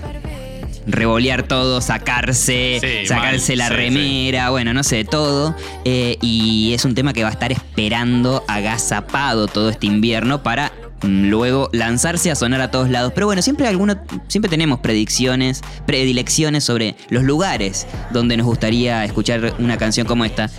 revolear 0.89 1.45
todo, 1.45 1.81
sacarse, 1.81 2.81
Sí, 2.81 3.07
sacarse 3.07 3.53
mal, 3.53 3.59
la 3.59 3.69
sí, 3.69 3.75
remera, 3.75 4.51
bueno, 4.51 4.75
no 4.75 4.83
sé, 4.83 5.05
todo. 5.05 5.55
Eh, 5.85 6.19
y 6.21 6.73
es 6.75 6.85
un 6.85 6.97
tema 6.97 7.13
que 7.13 7.23
va 7.23 7.29
a 7.29 7.33
estar 7.33 7.53
esperando 7.53 8.43
agazapado 8.49 9.47
todo 9.47 9.71
este 9.71 9.87
invierno 9.87 10.43
para 10.43 10.73
mm, 11.03 11.29
luego 11.29 11.71
lanzarse 11.73 12.33
a 12.33 12.35
sonar 12.35 12.61
a 12.61 12.73
todos 12.73 12.91
lados. 12.91 13.13
Pero 13.15 13.27
bueno, 13.27 13.41
siempre 13.41 13.69
alguno, 13.69 13.97
siempre 14.27 14.51
tenemos 14.51 14.81
predicciones, 14.81 15.63
predilecciones 15.87 16.65
sobre 16.65 16.97
los 17.09 17.23
lugares 17.23 17.87
donde 18.11 18.37
nos 18.37 18.47
gustaría 18.47 19.05
escuchar 19.05 19.55
una 19.61 19.77
canción 19.77 20.09
como 20.09 20.25
esta. 20.25 20.51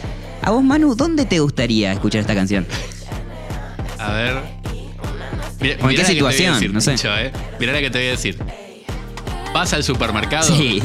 A 0.41 0.51
vos, 0.51 0.63
Manu, 0.63 0.95
¿dónde 0.95 1.25
te 1.25 1.39
gustaría 1.39 1.91
escuchar 1.91 2.21
esta 2.21 2.35
canción? 2.35 2.65
A 3.99 4.13
ver. 4.13 4.62
Mira, 5.63 5.75
¿O 5.81 5.83
en 5.83 5.89
qué 5.89 5.97
mirá 5.97 6.05
situación? 6.05 6.53
decir, 6.53 6.73
No 6.73 6.81
sé. 6.81 6.93
Eh. 7.03 7.31
Mirá 7.59 7.73
la 7.73 7.79
que 7.79 7.89
te 7.89 7.97
voy 7.97 8.07
a 8.07 8.11
decir. 8.11 8.37
Vas 9.53 9.71
al 9.73 9.83
supermercado, 9.83 10.55
Sí. 10.55 10.81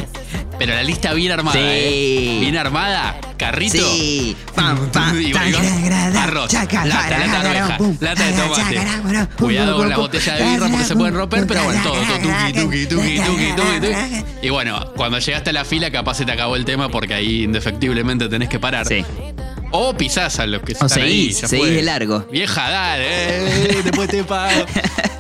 pero 0.59 0.75
la 0.75 0.83
lista 0.83 1.13
bien 1.15 1.33
armada, 1.33 1.59
Sí. 1.59 1.65
¿eh? 1.65 2.39
Bien 2.43 2.57
armada, 2.59 3.17
carrito. 3.39 3.79
Sí. 3.79 4.37
Pam, 4.55 4.89
pam, 4.93 5.19
Y 5.21 5.33
tan, 5.33 6.17
arroz, 6.17 6.51
chaca, 6.51 6.85
lata, 6.85 7.09
para, 7.09 7.27
lata 7.27 7.71
de 7.71 7.77
pum, 7.79 7.97
lata 7.99 8.27
de 8.27 8.33
tomate. 8.35 8.75
chaca, 8.77 9.29
Cuidado 9.39 9.77
con 9.79 9.89
la 9.89 9.97
botella 9.97 10.35
de 10.35 10.45
birra 10.45 10.69
porque 10.69 10.85
se 10.85 10.95
pueden 10.97 11.15
romper, 11.15 11.47
pero 11.47 11.65
bueno, 11.65 11.83
todo, 11.83 11.95
tuki, 11.95 12.53
tuki, 12.53 12.87
tuki, 12.87 13.21
tuki, 13.21 13.53
tuki. 13.57 14.25
Y 14.47 14.51
bueno, 14.51 14.93
cuando 14.97 15.19
llegaste 15.19 15.49
a 15.51 15.53
la 15.55 15.65
fila 15.65 15.91
capaz 15.91 16.15
se 16.19 16.27
te 16.27 16.33
acabó 16.33 16.55
el 16.55 16.65
tema 16.67 16.91
porque 16.91 17.15
ahí 17.15 17.45
indefectiblemente 17.45 18.29
tenés 18.29 18.49
que 18.51 18.59
parar. 18.61 18.87
Sí. 18.87 19.03
O 19.71 19.95
pisás 19.95 20.39
a 20.39 20.47
los 20.47 20.63
que 20.63 20.73
O 20.73 20.87
están 20.87 21.03
ahí. 21.03 21.11
seguís, 21.11 21.41
ya 21.43 21.49
seguís 21.49 21.75
de 21.75 21.83
largo. 21.83 22.21
Vieja, 22.31 22.71
dale, 22.71 23.05
eh, 23.09 23.81
después 23.85 24.09
te 24.09 24.25
pago. 24.25 24.65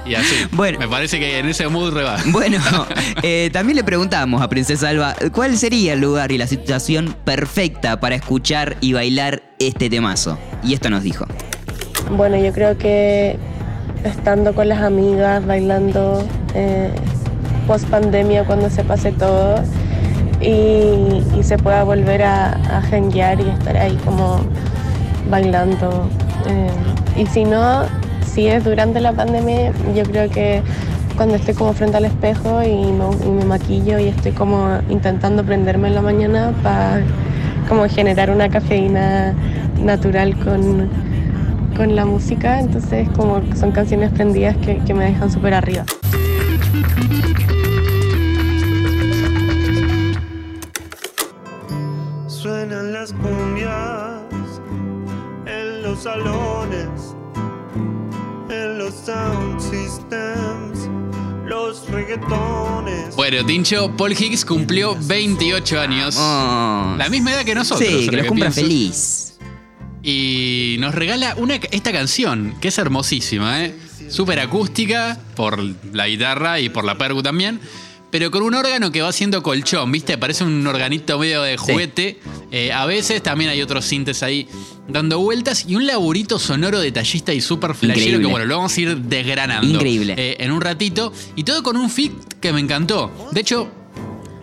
Y 0.06 0.14
así. 0.14 0.46
Bueno. 0.52 0.78
Me 0.78 0.88
parece 0.88 1.18
que 1.18 1.38
en 1.38 1.48
ese 1.48 1.68
mood 1.68 1.92
reba. 1.92 2.16
Bueno, 2.26 2.58
eh, 3.22 3.50
también 3.52 3.76
le 3.76 3.84
preguntamos 3.84 4.40
a 4.40 4.48
Princesa 4.48 4.88
Alba 4.88 5.14
cuál 5.32 5.58
sería 5.58 5.92
el 5.92 6.00
lugar 6.00 6.32
y 6.32 6.38
la 6.38 6.46
situación 6.46 7.14
perfecta 7.24 8.00
para 8.00 8.14
escuchar 8.14 8.76
y 8.80 8.94
bailar 8.94 9.42
este 9.58 9.90
temazo. 9.90 10.38
Y 10.64 10.72
esto 10.72 10.88
nos 10.88 11.02
dijo. 11.02 11.26
Bueno, 12.10 12.38
yo 12.38 12.52
creo 12.52 12.78
que 12.78 13.36
estando 14.04 14.54
con 14.54 14.68
las 14.68 14.80
amigas, 14.80 15.44
bailando 15.46 16.26
eh, 16.54 16.90
post 17.66 17.84
pandemia 17.88 18.44
cuando 18.44 18.70
se 18.70 18.82
pase 18.84 19.12
todo 19.12 19.62
y, 20.40 21.42
se 21.42 21.56
pueda 21.56 21.84
volver 21.84 22.22
a, 22.22 22.50
a 22.52 22.82
y 22.98 23.48
estar 23.48 23.76
ahí 23.76 23.96
como 24.04 24.40
bailando. 25.30 26.08
eh, 26.46 27.20
y 27.20 27.26
si 27.26 27.44
no, 27.44 27.84
si 28.26 28.46
es 28.46 28.64
durante 28.64 29.00
la 29.00 29.12
pandemia, 29.12 29.72
yo 29.94 30.04
creo 30.04 30.30
que 30.30 30.62
cuando 31.16 31.34
estoy 31.34 31.54
como 31.54 31.72
frente 31.72 31.96
al 31.96 32.04
espejo 32.04 32.62
y 32.62 32.92
me, 32.92 33.44
maquillo 33.44 33.98
y 33.98 34.06
estoy 34.06 34.30
como 34.30 34.78
intentando 34.88 35.42
prenderme 35.42 35.88
en 35.88 35.96
la 35.96 36.02
mañana 36.02 36.52
para 36.62 37.02
como 37.68 37.88
generar 37.88 38.30
una 38.30 38.48
cafeína 38.48 39.34
natural 39.82 40.36
con, 40.38 40.88
con 41.76 41.96
la 41.96 42.04
música, 42.04 42.60
entonces 42.60 43.08
como 43.16 43.42
son 43.56 43.72
canciones 43.72 44.12
prendidas 44.12 44.56
que, 44.58 44.78
que 44.78 44.94
me 44.94 45.06
dejan 45.06 45.30
súper 45.30 45.54
arriba. 45.54 45.84
Los 55.98 56.02
salones, 56.04 57.14
en 58.50 58.78
los 58.78 58.94
sound 58.94 59.60
systems, 59.60 60.88
los 61.44 61.88
reggaetones. 61.90 63.16
Bueno, 63.16 63.44
Tincho, 63.44 63.90
Paul 63.96 64.12
Higgs 64.12 64.44
cumplió 64.44 64.96
28 65.00 65.80
años. 65.80 66.16
Oh, 66.16 66.94
La 66.96 67.08
misma 67.10 67.32
edad 67.32 67.44
que 67.44 67.54
nosotros. 67.54 67.88
sí, 67.88 68.08
que 68.08 68.16
los 68.16 68.26
cumpla 68.26 68.46
pienso. 68.46 68.60
feliz. 68.60 69.24
Y 70.02 70.76
nos 70.78 70.94
regala 70.94 71.34
una, 71.36 71.56
esta 71.56 71.90
canción, 71.92 72.54
que 72.60 72.68
es 72.68 72.78
hermosísima, 72.78 73.64
¿eh? 73.64 73.74
Súper 74.08 74.38
acústica, 74.38 75.18
por 75.34 75.58
la 75.92 76.06
guitarra 76.06 76.60
y 76.60 76.68
por 76.68 76.84
la 76.84 76.96
percu 76.96 77.22
también. 77.22 77.60
Pero 78.10 78.30
con 78.30 78.42
un 78.42 78.54
órgano 78.54 78.90
que 78.90 79.02
va 79.02 79.08
haciendo 79.08 79.42
colchón, 79.42 79.92
¿viste? 79.92 80.16
Parece 80.16 80.42
un 80.44 80.66
organito 80.66 81.18
medio 81.18 81.42
de 81.42 81.58
Sí. 81.58 81.72
juguete. 81.72 82.18
Eh, 82.50 82.72
a 82.72 82.86
veces 82.86 83.22
también 83.22 83.50
hay 83.50 83.60
otros 83.60 83.84
sintes 83.84 84.22
ahí 84.22 84.48
dando 84.88 85.18
vueltas 85.18 85.66
y 85.68 85.76
un 85.76 85.86
laburito 85.86 86.38
sonoro 86.38 86.80
detallista 86.80 87.34
y 87.34 87.42
súper 87.42 87.74
flashero 87.74 88.18
que, 88.18 88.24
bueno, 88.26 88.46
lo 88.46 88.56
vamos 88.56 88.74
a 88.76 88.80
ir 88.80 88.96
desgranando. 88.96 89.66
Increíble. 89.68 90.14
eh, 90.16 90.36
en 90.40 90.50
un 90.52 90.60
ratito. 90.62 91.12
Y 91.36 91.44
todo 91.44 91.62
con 91.62 91.76
un 91.76 91.90
fit 91.90 92.12
que 92.40 92.50
me 92.52 92.60
encantó. 92.60 93.10
De 93.32 93.40
hecho, 93.42 93.70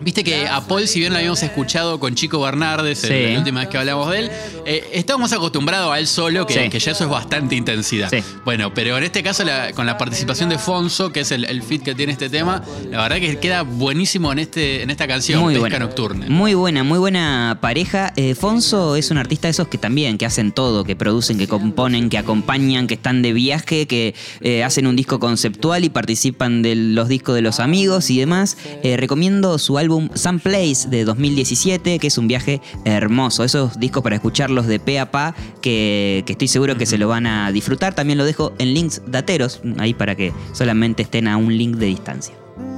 Viste 0.06 0.22
que 0.22 0.46
a 0.46 0.60
Paul, 0.60 0.86
si 0.86 1.00
bien 1.00 1.12
lo 1.12 1.18
habíamos 1.18 1.42
escuchado 1.42 1.98
con 1.98 2.14
Chico 2.14 2.38
Bernardes 2.40 3.00
Sí. 3.00 3.08
la 3.32 3.38
última 3.38 3.58
vez 3.58 3.68
que 3.68 3.76
hablamos 3.76 4.08
de 4.12 4.20
él, 4.20 4.30
eh, 4.64 4.88
estábamos 4.92 5.32
acostumbrados 5.32 5.92
a 5.92 5.98
él 5.98 6.06
solo, 6.06 6.46
que, 6.46 6.54
Sí. 6.54 6.70
que 6.70 6.78
ya 6.78 6.92
eso 6.92 7.02
es 7.02 7.10
bastante 7.10 7.56
intensidad. 7.56 8.08
Sí. 8.08 8.18
Bueno, 8.44 8.72
pero 8.72 8.96
en 8.96 9.02
este 9.02 9.24
caso, 9.24 9.42
la- 9.42 9.72
con 9.72 9.84
la 9.84 9.98
participación 9.98 10.48
de 10.48 10.58
Fonso, 10.58 11.10
que 11.10 11.20
es 11.22 11.32
el, 11.32 11.44
el 11.46 11.60
fit 11.60 11.82
que 11.82 11.96
tiene 11.96 12.12
este 12.12 12.30
tema, 12.30 12.62
la 12.88 13.02
verdad 13.02 13.16
que 13.16 13.38
queda 13.40 13.62
buenísimo 13.62 14.30
en, 14.30 14.38
este, 14.38 14.82
en 14.84 14.90
esta 14.90 15.08
canción, 15.08 15.40
Muy 15.42 15.54
Pesca 15.54 15.60
buena. 15.70 15.78
Nocturna. 15.80 16.26
Muy 16.28 16.54
buena, 16.54 16.84
muy 16.84 17.00
buena 17.00 17.58
pareja. 17.60 18.12
Eh, 18.14 18.36
Fonso 18.36 18.94
es 18.94 19.10
un 19.10 19.18
artista 19.18 19.48
de 19.48 19.50
esos 19.50 19.66
que 19.66 19.76
también, 19.76 20.18
que 20.18 20.26
hacen 20.26 20.52
todo, 20.52 20.84
que 20.84 20.94
producen, 20.94 21.36
que 21.36 21.48
componen, 21.48 22.10
que 22.10 22.18
acompañan, 22.18 22.86
que 22.86 22.94
están 22.94 23.22
de 23.22 23.32
viaje, 23.32 23.88
que 23.88 24.14
eh, 24.40 24.62
hacen 24.62 24.86
un 24.86 24.94
disco 24.94 25.18
conceptual 25.18 25.84
y 25.84 25.88
participan 25.88 26.62
de 26.62 26.76
los 26.76 27.08
discos 27.08 27.34
de 27.34 27.42
los 27.42 27.58
amigos 27.58 28.08
y 28.10 28.20
demás. 28.20 28.56
Eh, 28.84 28.96
recomiendo 28.96 29.58
su 29.58 29.78
álbum 29.78 29.95
Some 30.14 30.38
Place 30.38 30.88
de 30.88 31.04
2017, 31.04 31.98
que 31.98 32.06
es 32.06 32.18
un 32.18 32.28
viaje 32.28 32.60
hermoso. 32.84 33.44
Esos 33.44 33.78
discos 33.78 34.02
para 34.02 34.16
escucharlos 34.16 34.66
de 34.66 34.78
pe 34.78 34.98
a 34.98 35.10
pa, 35.10 35.34
que, 35.60 36.22
que 36.26 36.32
estoy 36.32 36.48
seguro 36.48 36.76
que 36.76 36.86
se 36.86 36.98
lo 36.98 37.08
van 37.08 37.26
a 37.26 37.50
disfrutar. 37.52 37.94
También 37.94 38.18
lo 38.18 38.24
dejo 38.24 38.52
en 38.58 38.74
links 38.74 39.02
dateros, 39.06 39.60
ahí 39.78 39.94
para 39.94 40.14
que 40.14 40.32
solamente 40.52 41.02
estén 41.02 41.28
a 41.28 41.36
un 41.36 41.56
link 41.56 41.76
de 41.76 41.86
distancia. 41.86 42.34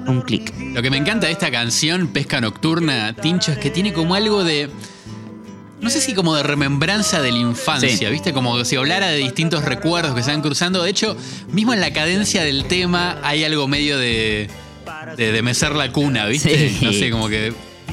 Un 0.07 0.23
clic. 0.23 0.53
Lo 0.73 0.81
que 0.83 0.91
me 0.91 0.97
encanta 0.97 1.27
de 1.27 1.33
esta 1.33 1.51
canción, 1.51 2.09
Pesca 2.09 2.41
Nocturna, 2.41 3.15
Tincho, 3.15 3.53
es 3.53 3.59
que 3.59 3.71
tiene 3.71 3.93
como 3.93 4.15
algo 4.15 4.43
de. 4.43 4.71
No 5.81 5.91
sé 5.91 6.01
si 6.01 6.13
como 6.15 6.35
de 6.35 6.43
remembranza 6.43 7.23
de 7.23 7.31
la 7.31 7.39
infancia, 7.39 7.89
Sí. 7.97 8.07
¿viste? 8.07 8.33
Como 8.33 8.65
si 8.65 8.75
hablara 8.75 9.09
de 9.09 9.19
distintos 9.19 9.65
recuerdos 9.65 10.15
que 10.15 10.23
se 10.25 10.33
van 10.33 10.41
cruzando. 10.43 10.83
De 10.83 10.91
hecho, 10.91 11.17
mismo 11.53 11.73
en 11.73 11.81
la 11.81 11.93
cadencia 11.93 12.43
del 12.43 12.65
tema 12.65 13.19
hay 13.23 13.45
algo 13.45 13.69
medio 13.69 13.99
de. 13.99 14.49
De, 15.17 15.33
de 15.33 15.43
mecer 15.43 15.73
la 15.75 15.91
cuna, 15.93 16.27
¿viste? 16.27 16.71
Sí. 16.71 16.85
No 16.85 16.93
sé, 16.93 17.11
como 17.11 17.29
que. 17.29 17.53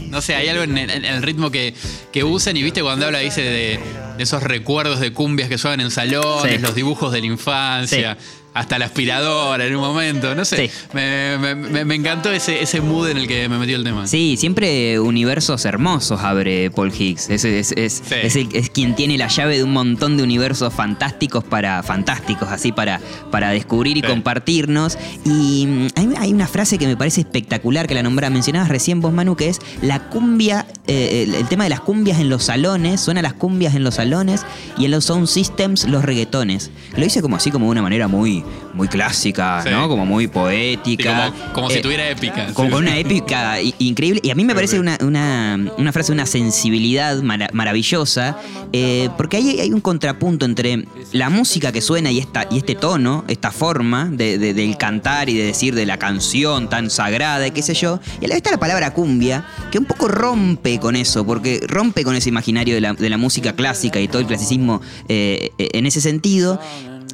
No 0.10 0.22
sé, 0.22 0.36
hay 0.36 0.50
algo 0.50 0.64
en 0.64 0.78
el, 0.78 0.90
en 0.90 1.06
el 1.06 1.22
ritmo 1.24 1.50
que, 1.52 1.74
que 2.12 2.24
usan 2.24 2.56
y 2.58 2.64
viste 2.64 2.82
cuando 2.82 3.06
habla, 3.06 3.20
dice, 3.20 3.42
de, 3.42 3.80
de 4.18 4.24
esos 4.24 4.44
recuerdos 4.44 5.00
de 5.00 5.14
cumbias 5.14 5.50
que 5.50 5.58
suenan 5.58 5.82
en 5.82 5.92
salones, 5.92 6.56
Sí. 6.56 6.62
los 6.62 6.76
dibujos 6.76 7.12
de 7.14 7.22
la 7.22 7.26
infancia, 7.26 8.18
hasta 8.56 8.80
la 8.80 8.86
aspiradora 8.86 9.66
en 9.66 9.76
un 9.76 9.82
momento, 9.82 10.34
no 10.34 10.44
sé. 10.46 10.68
Sí. 10.70 10.74
Me, 10.94 11.38
me- 11.86 11.96
encantó 11.96 12.32
ese, 12.32 12.62
ese 12.64 12.82
mood 12.82 13.10
en 13.10 13.18
el 13.18 13.28
que 13.28 13.48
me 13.50 13.58
metió 13.60 13.76
el 13.76 13.84
tema. 13.84 14.08
Sí, 14.08 14.36
siempre 14.38 15.00
universos 15.00 15.64
hermosos 15.66 16.22
abre 16.22 16.72
Paul 16.72 16.92
Higgs. 16.98 17.30
Es, 17.30 17.46
es- 17.46 17.72
es- 17.74 18.02
Sí. 18.08 18.16
es 18.24 18.36
el- 18.36 18.50
es 18.54 18.70
quien 18.70 18.96
tiene 18.96 19.18
la 19.18 19.28
llave 19.28 19.58
de 19.58 19.64
un 19.64 19.74
montón 19.74 20.18
de 20.18 20.24
universos 20.24 20.74
fantásticos 20.74 21.44
para. 21.44 21.84
fantásticos, 21.84 22.48
así 22.50 22.72
para, 22.72 23.00
para 23.32 23.50
descubrir 23.52 23.98
y 23.98 24.02
Sí. 24.02 24.08
compartirnos. 24.08 24.98
Y 25.26 25.68
mm, 25.68 25.88
hay, 25.96 26.10
hay 26.18 26.34
una 26.34 26.48
frase 26.48 26.78
que 26.78 26.88
me 26.88 26.96
parece 26.96 27.22
espectacular 27.22 27.88
que 27.88 27.94
la 27.94 28.04
nombra, 28.04 28.30
mencionabas 28.30 28.70
recién 28.70 29.02
vos, 29.02 29.12
Manu, 29.12 29.36
que 29.36 29.50
es 29.50 29.60
la 29.82 30.00
cumbia, 30.10 30.66
eh, 30.88 31.26
el, 31.28 31.36
el 31.36 31.46
tema 31.50 31.66
de 31.66 31.70
las 31.72 31.82
cumbias 31.82 32.20
en 32.22 32.30
los 32.30 32.44
salones, 32.46 33.02
suena 33.02 33.22
las 33.22 33.34
cumbias 33.34 33.76
en 33.76 33.84
los 33.84 33.96
salones 33.96 34.46
y 34.78 34.86
en 34.86 34.92
los 34.92 35.04
sound 35.06 35.28
systems 35.28 35.84
los 35.86 36.06
reggaetones. 36.06 36.72
Lo 36.96 37.06
hice 37.06 37.22
como 37.22 37.36
así, 37.36 37.52
como 37.52 37.66
de 37.66 37.72
una 37.72 37.82
manera 37.82 38.08
muy, 38.08 38.45
muy 38.74 38.88
clásica, 38.90 39.62
Sí. 39.64 39.70
¿no? 39.70 39.88
Como 39.88 40.06
muy 40.06 40.26
Sí, 40.26 40.28
poética. 40.28 41.32
como, 41.54 41.70
si 41.70 41.78
Eh, 41.78 41.82
tuviera 41.82 42.10
épica. 42.10 42.48
como 42.54 42.68
Sí, 42.70 42.74
con 42.74 42.84
sí. 42.84 42.90
una 42.90 42.98
épica 42.98 43.58
increíble. 43.80 44.20
Y 44.24 44.30
a 44.32 44.36
mí 44.36 44.44
me 44.44 44.54
parece 44.54 44.80
una, 44.80 44.98
una, 45.02 45.58
una 45.78 45.92
frase 45.94 46.12
una 46.12 46.26
sensibilidad 46.26 47.22
mara- 47.22 47.50
maravillosa, 47.54 48.38
eh, 48.74 49.10
porque 49.18 49.38
ahí 49.38 49.60
hay 49.62 49.72
un 49.72 49.80
contrapunto 49.82 50.46
entre 50.46 50.86
la 51.14 51.30
música 51.30 51.72
que 51.72 51.82
suena 51.82 52.12
y, 52.12 52.20
esta, 52.20 52.48
y 52.52 52.58
este 52.58 52.76
tono, 52.76 53.24
esta 53.28 53.52
forma 53.52 54.10
de, 54.12 54.38
de- 54.38 54.54
del 54.54 54.78
cantar 54.78 55.30
y 55.30 55.36
de 55.36 55.44
decir 55.46 55.74
de 55.76 55.86
la 55.86 55.98
canción 55.98 56.70
tan 56.70 56.90
sagrada 56.90 57.48
y 57.48 57.52
qué 57.52 57.62
sé 57.62 57.74
yo, 57.74 58.00
y 58.22 58.26
a 58.26 58.28
la 58.28 58.34
vez 58.36 58.38
está 58.38 58.52
la 58.52 58.60
palabra 58.60 58.94
cumbia, 58.94 59.46
que 59.72 59.78
un 59.80 59.86
poco 59.86 60.08
rompe 60.08 60.80
con 60.80 60.96
eso, 60.96 61.26
porque 61.26 61.62
rompe 61.68 62.04
con 62.04 62.16
ese 62.16 62.30
imaginario 62.30 62.76
de 62.76 62.82
la, 62.82 62.94
de 62.94 63.10
la 63.10 63.18
música 63.18 63.54
clásica 63.54 64.00
y 64.02 64.08
todo 64.08 64.20
el 64.20 64.28
clasicismo 64.28 64.82
eh, 65.08 65.52
eh, 65.58 65.70
en 65.74 65.86
ese 65.86 66.02
sentido. 66.02 66.60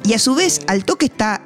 Y 0.04 0.14
a 0.14 0.18
su 0.18 0.34
vez, 0.34 0.60
al 0.66 0.84
toque 0.84 1.06
está 1.06 1.42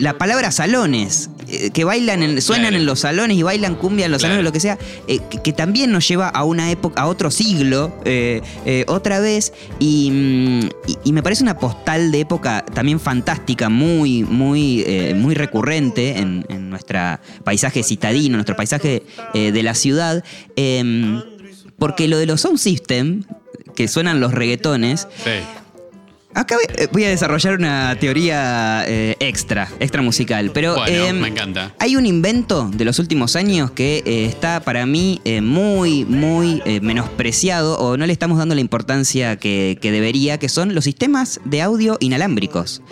la 0.00 0.16
palabra 0.16 0.50
salones, 0.52 1.28
eh, 1.48 1.70
que 1.70 1.84
bailan, 1.84 2.22
en- 2.22 2.40
suenan 2.40 2.68
Claro. 2.68 2.76
en 2.78 2.86
los 2.86 3.00
salones 3.00 3.36
y 3.36 3.42
bailan 3.42 3.74
cumbia 3.74 4.06
en 4.06 4.12
los 4.12 4.20
Claro. 4.22 4.32
salones, 4.34 4.44
lo 4.44 4.52
que 4.52 4.60
sea, 4.60 4.78
eh, 5.06 5.18
que, 5.28 5.42
que 5.42 5.52
también 5.52 5.92
nos 5.92 6.08
lleva 6.08 6.28
a 6.28 6.44
una 6.44 6.70
época, 6.70 7.02
a 7.02 7.06
otro 7.06 7.30
siglo, 7.30 7.92
eh, 8.04 8.40
otra 8.88 9.20
vez, 9.20 9.52
y, 9.78 10.10
mm, 10.10 10.60
y- 10.90 10.98
y 11.04 11.12
me 11.12 11.22
parece 11.22 11.42
una 11.42 11.58
postal 11.58 12.10
de 12.10 12.20
época 12.20 12.64
también 12.72 12.98
fantástica, 13.00 13.68
muy, 13.68 14.22
muy, 14.24 15.12
muy 15.14 15.34
recurrente 15.34 16.18
en, 16.18 16.46
en 16.48 16.70
nuestro 16.70 16.98
paisaje 17.44 17.82
citadino, 17.82 18.36
nuestro 18.36 18.56
paisaje 18.56 19.02
de 19.34 19.62
la 19.62 19.74
ciudad, 19.74 20.24
em, 20.56 21.20
porque 21.78 22.08
lo 22.08 22.16
de 22.16 22.24
los 22.26 22.40
sound 22.40 22.58
system, 22.58 23.24
que 23.74 23.88
suenan 23.88 24.20
los 24.20 24.32
reggaetones, 24.32 25.06
Sí. 25.22 25.30
Acá 26.38 26.56
voy- 26.56 26.66
eh, 26.84 26.86
voy 26.92 27.04
a 27.04 27.08
desarrollar 27.08 27.54
una 27.54 27.96
teoría 27.98 28.84
eh, 28.86 29.16
extra, 29.20 29.68
extra 29.80 30.02
musical, 30.02 30.50
pero 30.52 30.74
Bueno, 30.74 31.06
em, 31.06 31.18
me 31.18 31.28
encanta. 31.28 31.72
hay 31.78 31.96
un 31.96 32.04
invento 32.04 32.70
de 32.74 32.84
los 32.84 32.98
últimos 32.98 33.36
años 33.36 33.70
que 33.70 34.02
eh, 34.04 34.26
está 34.26 34.60
para 34.60 34.84
mí 34.84 35.22
eh, 35.24 35.40
muy, 35.40 36.04
muy 36.04 36.60
eh, 36.66 36.80
menospreciado 36.82 37.78
o 37.78 37.96
no 37.96 38.04
le 38.04 38.12
estamos 38.12 38.36
dando 38.36 38.54
la 38.54 38.60
importancia 38.60 39.36
que, 39.36 39.78
que 39.80 39.90
debería, 39.90 40.38
que 40.38 40.50
son 40.50 40.74
los 40.74 40.84
sistemas 40.84 41.40
de 41.46 41.62
audio 41.62 41.96
inalámbricos. 42.00 42.82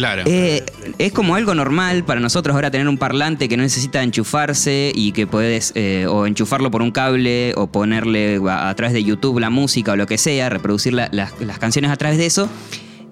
Claro. 0.00 0.22
Eh, 0.24 0.64
es 0.96 1.12
como 1.12 1.34
algo 1.34 1.54
normal 1.54 2.04
para 2.04 2.20
nosotros 2.20 2.54
ahora 2.54 2.70
tener 2.70 2.88
un 2.88 2.96
parlante 2.96 3.50
que 3.50 3.56
no 3.58 3.62
necesita 3.62 4.02
enchufarse 4.02 4.92
y 4.94 5.12
que 5.12 5.26
puedes 5.26 5.72
eh, 5.74 6.06
o 6.08 6.26
enchufarlo 6.26 6.70
por 6.70 6.80
un 6.80 6.90
cable 6.90 7.52
o 7.56 7.66
ponerle 7.66 8.40
a, 8.48 8.74
través 8.74 8.94
de 8.94 9.04
YouTube 9.04 9.38
la 9.40 9.50
música 9.50 9.92
o 9.92 9.96
lo 9.96 10.06
que 10.06 10.16
sea, 10.16 10.48
reproducir 10.48 10.94
la- 10.94 11.10
las, 11.12 11.38
las 11.40 11.58
canciones 11.58 11.90
a 11.90 11.96
través 11.96 12.16
de 12.16 12.24
eso. 12.24 12.48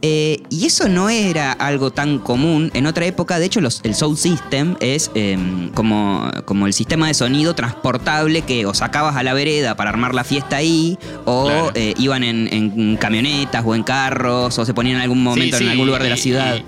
Eh, 0.02 0.42
y 0.48 0.66
eso 0.66 0.88
no 0.88 1.08
era 1.10 1.50
algo 1.52 1.90
tan 1.90 2.18
común 2.20 2.70
en 2.74 2.86
otra 2.86 3.04
época. 3.06 3.38
De 3.38 3.46
hecho, 3.46 3.60
los- 3.60 3.80
el 3.82 3.94
Sound 3.94 4.16
System 4.16 4.76
es 4.80 5.10
eh, 5.14 5.36
como, 5.74 6.30
como 6.44 6.66
el 6.66 6.72
sistema 6.72 7.08
de 7.08 7.14
sonido 7.14 7.54
transportable 7.54 8.42
que 8.42 8.64
o 8.66 8.74
sacabas 8.74 9.16
a 9.16 9.22
la 9.24 9.34
vereda 9.34 9.74
para 9.76 9.90
armar 9.90 10.14
la 10.14 10.22
fiesta 10.24 10.56
ahí, 10.56 10.98
o 11.24 11.46
Claro. 11.46 11.72
eh, 11.74 11.94
iban 11.98 12.22
en, 12.22 12.48
en 12.52 12.96
camionetas 12.96 13.64
o 13.66 13.74
en 13.74 13.82
carros, 13.82 14.56
o 14.58 14.64
se 14.64 14.72
ponían 14.74 14.96
en 14.96 15.02
algún 15.02 15.22
momento 15.22 15.58
Sí, 15.58 15.64
en 15.64 15.70
algún 15.70 15.86
lugar 15.86 16.02
de 16.02 16.10
la 16.10 16.16
ciudad. 16.16 16.56
Y, 16.56 16.64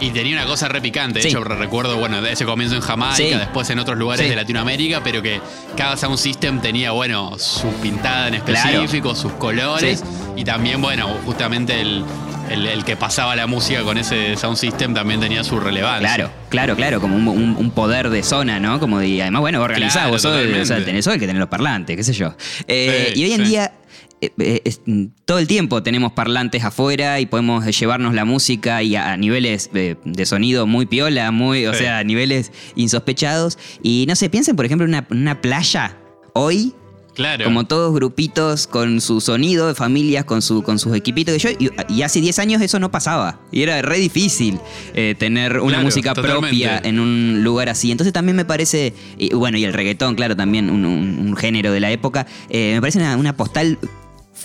y 0.00 0.10
tenía 0.10 0.34
una 0.36 0.46
cosa 0.46 0.68
re 0.68 0.80
picante. 0.80 1.18
De 1.18 1.22
Sí. 1.22 1.28
hecho, 1.28 1.42
recuerdo, 1.44 1.96
bueno, 1.96 2.20
de 2.22 2.32
ese 2.32 2.44
comienzo 2.44 2.76
en 2.76 2.82
Jamaica, 2.82 3.16
Sí. 3.16 3.24
después 3.30 3.68
en 3.70 3.78
otros 3.78 3.96
lugares 3.98 4.24
Sí. 4.24 4.30
de 4.30 4.36
Latinoamérica, 4.36 5.00
pero 5.02 5.22
que 5.22 5.40
cada 5.76 5.96
sound 5.96 6.18
system 6.18 6.60
tenía, 6.60 6.90
bueno, 6.90 7.38
su 7.38 7.68
pintada 7.82 8.28
en 8.28 8.40
Claro. 8.42 8.70
específico, 8.70 9.14
sus 9.14 9.32
colores. 9.32 10.04
Y 10.36 10.44
también, 10.44 10.82
bueno, 10.82 11.08
justamente 11.24 11.80
el, 11.80 12.04
el- 12.50 12.66
el 12.66 12.84
que 12.84 12.94
pasaba 12.96 13.34
la 13.34 13.46
música 13.46 13.82
con 13.82 13.98
ese 13.98 14.36
sound 14.36 14.56
system 14.56 14.94
también 14.94 15.18
tenía 15.18 15.42
su 15.42 15.58
relevancia. 15.58 16.14
Claro, 16.14 16.30
claro, 16.50 16.76
claro, 16.76 17.00
como 17.00 17.16
un, 17.16 17.26
un- 17.26 17.56
un 17.58 17.70
poder 17.70 18.10
de 18.10 18.22
zona, 18.22 18.60
¿no? 18.60 18.78
Como 18.78 18.98
de, 19.00 19.22
además, 19.22 19.40
bueno, 19.40 19.60
organizado, 19.62 20.10
Claro, 20.10 20.12
vos 20.12 20.22
sos, 20.22 20.60
o 20.62 20.64
sea, 20.64 20.84
tenés 20.84 21.04
sos 21.04 21.14
el 21.14 21.20
que 21.20 21.26
tenés 21.26 21.40
los 21.40 21.48
parlantes, 21.48 21.96
qué 21.96 22.04
sé 22.04 22.12
yo. 22.12 22.34
Eh, 22.68 23.12
Sí, 23.14 23.20
y 23.20 23.24
hoy 23.24 23.32
en 23.32 23.44
sí. 23.44 23.50
día, 23.50 23.72
es- 24.20 24.80
mm, 24.86 25.04
todo 25.24 25.38
el 25.38 25.46
tiempo 25.46 25.82
tenemos 25.82 26.12
parlantes 26.12 26.64
afuera 26.64 27.20
y 27.20 27.26
podemos 27.26 27.66
eh, 27.66 27.72
llevarnos 27.72 28.14
la 28.14 28.24
música 28.24 28.82
y 28.82 28.96
a, 28.96 29.12
a 29.12 29.16
niveles 29.16 29.70
de, 29.72 29.96
de 30.04 30.26
sonido 30.26 30.66
muy 30.66 30.86
piola, 30.86 31.30
muy, 31.30 31.66
o 31.66 31.72
Sí. 31.74 31.80
sea, 31.80 31.98
a 31.98 32.04
niveles 32.04 32.52
insospechados. 32.76 33.58
Y 33.82 34.06
no 34.08 34.14
sé, 34.16 34.30
piensen, 34.30 34.56
por 34.56 34.64
ejemplo, 34.64 34.84
en 34.86 34.90
una, 34.90 35.06
una 35.10 35.40
playa 35.40 35.96
hoy. 36.32 36.72
Claro. 37.14 37.44
Como 37.46 37.64
todos 37.64 37.94
grupitos 37.94 38.66
con 38.66 39.00
su 39.00 39.22
sonido, 39.22 39.68
de 39.68 39.74
familias 39.74 40.26
con, 40.26 40.42
su, 40.42 40.62
con 40.62 40.78
sus 40.78 40.94
equipitos. 40.94 41.32
que 41.34 41.38
yo, 41.40 41.48
y, 41.58 41.70
y 41.94 42.02
hace 42.02 42.20
10 42.20 42.38
años 42.40 42.60
eso 42.60 42.78
no 42.78 42.90
pasaba. 42.90 43.40
Y 43.50 43.62
era 43.62 43.80
re 43.80 43.96
difícil 43.96 44.58
eh, 44.94 45.14
tener 45.18 45.60
una 45.60 45.68
Claro, 45.70 45.84
música 45.84 46.12
totalmente. 46.12 46.40
propia 46.48 46.78
en 46.84 47.00
un 47.00 47.42
lugar 47.42 47.70
así. 47.70 47.90
Entonces 47.90 48.12
también 48.12 48.36
me 48.36 48.44
parece, 48.44 48.92
y 49.16 49.30
bueno, 49.34 49.56
y 49.56 49.64
el 49.64 49.72
reggaetón, 49.72 50.14
claro, 50.14 50.36
también 50.36 50.68
un, 50.68 50.84
un- 50.84 51.26
un 51.28 51.36
género 51.38 51.72
de 51.72 51.80
la 51.80 51.90
época, 51.90 52.26
eh, 52.50 52.72
me 52.74 52.80
parece 52.82 52.98
una, 52.98 53.16
una 53.16 53.34
postal 53.34 53.78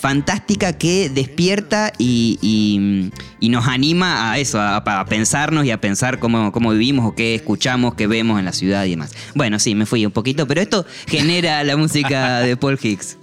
fantástica 0.02 0.72
que 0.72 1.08
despierta 1.08 1.92
y, 1.96 2.36
y- 3.40 3.48
nos 3.50 3.68
anima 3.68 4.32
a 4.32 4.38
eso, 4.38 4.60
a, 4.60 4.78
a 4.78 5.04
pensarnos 5.06 5.64
y 5.64 5.70
a 5.70 5.80
pensar 5.80 6.18
cómo, 6.18 6.50
cómo 6.50 6.72
vivimos 6.72 7.06
o 7.06 7.14
qué 7.14 7.36
escuchamos, 7.36 7.94
qué 7.94 8.08
vemos 8.08 8.38
en 8.40 8.44
la 8.46 8.52
ciudad 8.52 8.84
y 8.84 8.90
demás. 8.90 9.12
Bueno, 9.36 9.60
sí, 9.60 9.76
me 9.76 9.86
fui 9.86 10.04
un 10.04 10.10
poquito, 10.10 10.48
pero 10.48 10.60
esto 10.60 10.84
genera 11.06 11.62
la 11.62 11.76
música 11.76 12.40
de 12.40 12.56
Paul 12.56 12.78
Hicks. 12.82 13.16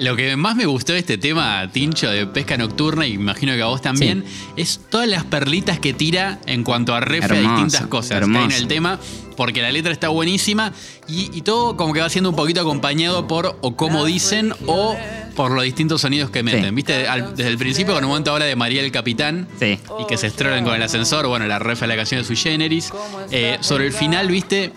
Lo 0.00 0.16
que 0.16 0.36
más 0.36 0.56
me 0.56 0.66
gustó 0.66 0.92
de 0.92 0.98
este 1.00 1.18
tema, 1.18 1.68
Tincho, 1.72 2.10
de 2.10 2.26
pesca 2.26 2.56
nocturna, 2.56 3.06
y 3.06 3.12
imagino 3.12 3.54
que 3.54 3.62
a 3.62 3.66
vos 3.66 3.80
también, 3.82 4.24
es 4.56 4.80
todas 4.90 5.08
las 5.08 5.24
perlitas 5.24 5.78
que 5.78 5.92
tira 5.94 6.38
en 6.46 6.64
cuanto 6.64 6.94
a 6.94 7.00
ref 7.00 7.30
a 7.30 7.34
distintas 7.34 7.86
cosas 7.86 8.26
que 8.26 8.36
hay 8.38 8.44
en 8.44 8.52
el 8.52 8.66
tema, 8.68 8.98
porque 9.36 9.62
la 9.62 9.70
letra 9.72 9.92
está 9.92 10.08
buenísima 10.08 10.72
y, 11.08 11.36
y 11.36 11.42
todo 11.42 11.76
como 11.76 11.92
que 11.92 12.00
va 12.00 12.08
siendo 12.08 12.30
un 12.30 12.36
poquito 12.36 12.60
acompañado 12.60 13.26
por 13.26 13.56
o 13.60 13.76
cómo 13.76 14.04
dicen 14.04 14.52
o 14.66 14.96
por 15.34 15.50
los 15.50 15.64
distintos 15.64 16.00
sonidos 16.00 16.30
que 16.30 16.42
meten. 16.44 16.64
Sí. 16.66 16.70
¿Viste? 16.70 17.08
Al- 17.08 17.34
desde 17.34 17.50
el 17.50 17.58
principio, 17.58 17.94
con 17.94 18.04
un 18.04 18.10
momento 18.10 18.32
habla 18.32 18.44
de 18.44 18.54
María 18.54 18.82
el 18.82 18.92
Capitán. 18.92 19.48
Sí. 19.58 19.78
Y 20.00 20.06
que 20.06 20.16
se 20.16 20.28
estrenan 20.28 20.64
con 20.64 20.74
el 20.76 20.82
ascensor, 20.82 21.26
bueno, 21.26 21.46
la 21.46 21.58
ref 21.58 21.82
a 21.82 21.86
la 21.88 21.96
canción 21.96 22.20
de 22.20 22.26
Sui 22.26 22.36
Generis. 22.36 22.92
Eh, 23.32 23.58
sobre 23.60 23.86
el 23.86 23.92
final, 23.92 24.28
¿viste? 24.28 24.72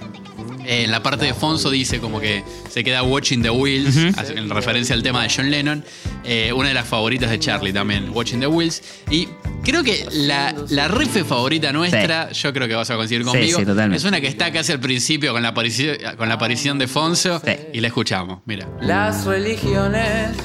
Eh, 0.67 0.83
en 0.83 0.91
la 0.91 1.01
parte 1.01 1.25
de 1.25 1.33
Fonso 1.33 1.69
dice 1.69 2.00
como 2.00 2.19
que 2.19 2.43
se 2.69 2.83
queda 2.83 3.01
Watching 3.03 3.41
the 3.41 3.50
Wheels, 3.50 3.95
en 3.95 4.50
referencia 4.50 4.93
al 4.95 5.01
tema 5.01 5.24
de 5.24 5.31
John 5.33 5.50
Lennon. 5.50 5.83
Eh, 6.25 6.51
una 6.53 6.67
de 6.67 6.74
las 6.74 6.86
favoritas 6.88 7.29
de 7.29 7.39
Charlie 7.39 7.71
también, 7.74 8.09
Watching 8.13 8.39
the 8.41 8.47
Wheels. 8.47 8.83
Y 9.09 9.29
creo 9.63 9.81
que 9.83 10.05
la, 10.12 10.53
la 10.69 10.88
riff 10.89 11.25
favorita 11.25 11.71
nuestra, 11.71 12.31
yo 12.33 12.51
creo 12.53 12.67
que 12.67 12.75
vas 12.75 12.89
a 12.91 12.95
coincidir 12.97 13.24
Sí, 13.24 13.29
conmigo, 13.29 13.59
sí, 13.59 13.65
totalmente. 13.65 13.97
es 13.97 14.03
una 14.03 14.19
que 14.19 14.27
está 14.27 14.51
casi 14.51 14.74
al 14.74 14.79
principio 14.81 15.31
con 15.31 15.41
la 15.41 15.50
aparición, 15.50 15.95
con 16.17 16.27
la 16.27 16.36
aparición 16.36 16.77
de 16.77 16.88
Fonso 16.88 17.41
Sí. 17.45 17.53
y 17.74 17.79
la 17.79 17.88
escuchamos. 17.88 18.39
Mira. 18.45 18.67
Las 18.81 19.25
religiones 19.25 20.36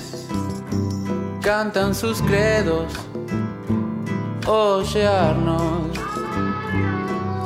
cantan 1.43 1.95
sus 1.95 2.23
credos. 2.23 2.93
Oye 4.47 5.07
Arnold, 5.07 5.99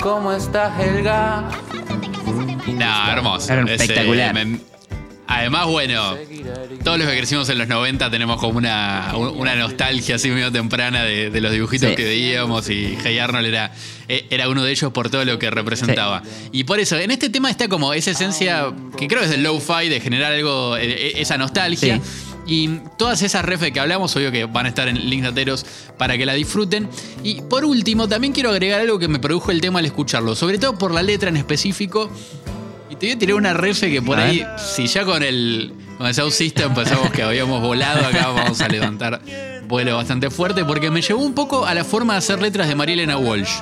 ¿cómo 0.03 0.33
está 0.33 0.73
Helga? 0.81 1.45
No, 2.27 3.11
hermoso. 3.11 3.53
Era 3.53 3.63
Es, 3.63 3.81
espectacular. 3.81 4.35
me- 4.35 4.59
además, 5.29 5.67
bueno, 5.67 6.17
todos 6.85 6.99
los 6.99 7.09
que 7.09 7.17
crecimos 7.17 7.49
en 7.49 7.59
los 7.59 7.69
90 7.69 8.11
tenemos 8.11 8.39
como 8.41 8.59
una, 8.59 9.13
una 9.17 9.55
nostalgia 9.57 10.17
así 10.17 10.31
medio 10.31 10.51
temprana 10.53 11.03
de, 11.05 11.31
de 11.31 11.41
los 11.41 11.53
dibujitos 11.53 11.91
Sí. 11.91 11.97
que 11.97 12.05
veíamos 12.05 12.69
y 12.71 12.97
Hey 13.03 13.19
Arnold 13.19 13.47
era, 13.47 13.73
eh, 14.09 14.27
era 14.31 14.49
uno 14.49 14.63
de 14.65 14.71
ellos 14.73 14.93
por 14.93 15.11
todo 15.11 15.25
lo 15.25 15.39
que 15.39 15.51
representaba. 15.51 16.23
Y 16.53 16.65
por 16.65 16.79
eso, 16.81 16.97
en 16.97 17.11
este 17.11 17.29
tema 17.31 17.51
está 17.51 17.69
como 17.69 17.93
esa 17.93 18.11
esencia 18.13 18.73
que 18.97 19.09
creo 19.09 19.23
es 19.23 19.31
del 19.31 19.43
low-fi, 19.43 19.89
de 19.89 20.01
generar 20.01 20.33
algo, 20.33 20.77
eh, 20.77 21.21
esa 21.21 21.37
nostalgia. 21.39 21.97
Sí. 21.97 22.03
Y 22.47 22.81
todas 22.97 23.23
esas 23.23 23.45
refes 23.45 23.73
que 23.73 23.81
hablamos, 23.81 24.15
obvio 24.17 24.31
que 24.31 24.45
van 24.45 24.67
a 24.67 24.69
estar 24.69 24.89
en 24.89 25.11
links 25.11 25.27
dateros 25.27 25.67
para 25.99 26.17
que 26.17 26.25
la 26.25 26.35
disfruten. 26.35 26.89
Y 27.23 27.43
por 27.43 27.65
último, 27.65 28.09
también 28.09 28.33
quiero 28.33 28.51
agregar 28.51 28.81
algo 28.81 28.99
que 28.99 29.09
me 29.09 29.19
produjo 29.19 29.51
el 29.51 29.61
tema 29.61 29.81
al 29.81 29.87
escucharlo, 29.87 30.35
sobre 30.37 30.59
todo 30.59 30.79
por 30.79 30.93
la 30.93 31.03
letra 31.03 31.29
en 31.29 31.37
específico. 31.37 32.11
Y 32.89 32.97
te 32.97 33.07
voy 33.07 33.17
a 33.17 33.19
tirar 33.19 33.37
una 33.37 33.55
refe 33.55 33.91
que 33.91 34.01
por 34.01 34.19
ahí, 34.19 34.47
si 34.57 34.87
ya 34.87 35.05
con 35.05 35.23
el, 35.23 35.73
con 35.99 36.07
el 36.07 36.15
Sound 36.15 36.33
System 36.33 36.73
pensamos 36.73 37.11
que 37.11 37.23
habíamos 37.23 37.61
volado, 37.61 38.07
acá 38.07 38.29
vamos 38.29 38.61
a 38.61 38.69
levantar 38.69 39.21
vuelo 39.67 39.97
bastante 39.97 40.31
fuerte, 40.31 40.65
porque 40.65 40.91
me 40.91 41.03
llevó 41.03 41.23
un 41.23 41.35
poco 41.35 41.67
a 41.67 41.75
la 41.75 41.85
forma 41.85 42.13
de 42.15 42.19
hacer 42.19 42.41
letras 42.41 42.69
de 42.69 42.77
Marielena 42.77 43.19
Walsh. 43.19 43.61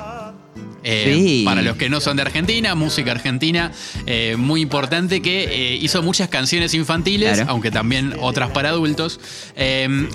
Eh, 0.87 1.13
Sí. 1.15 1.41
Para 1.45 1.61
los 1.63 1.77
que 1.77 1.89
no 1.89 1.99
son 1.99 2.15
de 2.17 2.21
Argentina, 2.21 2.75
música 2.75 3.11
argentina, 3.11 3.71
eh, 4.05 4.35
muy 4.37 4.61
importante, 4.61 5.21
que 5.21 5.43
eh, 5.73 5.75
hizo 5.81 6.01
muchas 6.03 6.29
canciones 6.29 6.73
infantiles, 6.75 7.33
Claro. 7.37 7.51
aunque 7.51 7.71
también 7.71 8.13
otras 8.21 8.51
para 8.51 8.69
adultos. 8.69 9.19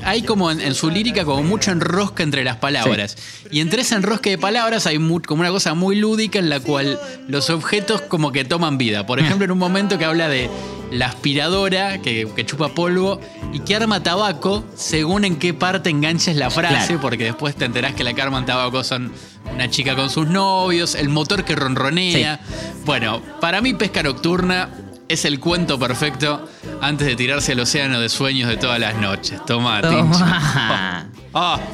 Hay 0.04 0.22
como 0.22 0.50
en, 0.50 0.60
en 0.60 0.74
su 0.74 0.90
lírica 0.90 1.24
como 1.24 1.42
mucho 1.42 1.72
enrosque 1.72 2.22
entre 2.22 2.44
las 2.44 2.56
palabras. 2.56 3.16
Y 3.50 3.60
entre 3.60 3.82
ese 3.82 3.94
enrosque 3.96 4.30
de 4.30 4.38
palabras 4.38 4.86
hay 4.86 4.96
como 5.26 5.40
una 5.40 5.50
cosa 5.50 5.74
muy 5.74 5.96
lúdica 5.96 6.38
en 6.38 6.48
la 6.48 6.60
cual 6.60 6.98
los 7.28 7.50
objetos 7.50 8.00
como 8.02 8.30
que 8.32 8.44
toman 8.44 8.78
vida. 8.78 9.06
Por 9.06 9.18
ejemplo, 9.18 9.44
en 9.44 9.50
un 9.50 9.58
momento 9.58 9.98
que 9.98 10.04
habla 10.04 10.28
de 10.28 10.48
la 10.92 11.06
aspiradora 11.06 12.00
que, 12.02 12.28
que 12.34 12.44
chupa 12.46 12.68
polvo 12.74 13.20
y 13.52 13.60
que 13.60 13.76
arma 13.76 14.02
tabaco 14.02 14.64
según 14.76 15.24
en 15.24 15.36
qué 15.36 15.54
parte 15.54 15.88
enganches 15.90 16.36
la 16.36 16.50
frase, 16.50 16.86
Claro. 16.88 17.00
porque 17.00 17.24
después 17.24 17.54
te 17.54 17.64
enterás 17.64 17.94
que 17.94 18.02
la 18.04 18.12
que 18.12 18.22
arman 18.22 18.44
tabaco 18.46 18.82
son 18.84 19.12
una 19.52 19.68
chica 19.70 19.94
con 19.94 20.10
sus 20.10 20.28
novios, 20.28 20.94
el 20.94 21.08
motor 21.08 21.44
que 21.44 21.54
ronronea. 21.54 22.40
Bueno, 22.84 23.22
para 23.40 23.60
mí 23.60 23.74
Pesca 23.74 24.02
Nocturna 24.02 24.70
es 25.08 25.24
el 25.24 25.40
cuento 25.40 25.78
perfecto 25.78 26.48
antes 26.80 27.06
de 27.06 27.16
tirarse 27.16 27.52
al 27.52 27.60
océano 27.60 28.00
de 28.00 28.08
sueños 28.08 28.48
de 28.48 28.56
todas 28.56 28.78
las 28.78 28.96
noches. 28.96 29.44
Toma. 29.46 29.80
Toma. 29.80 31.06
Yeah, 31.32 31.70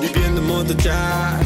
viviendo 0.00 0.40
en 0.40 1.41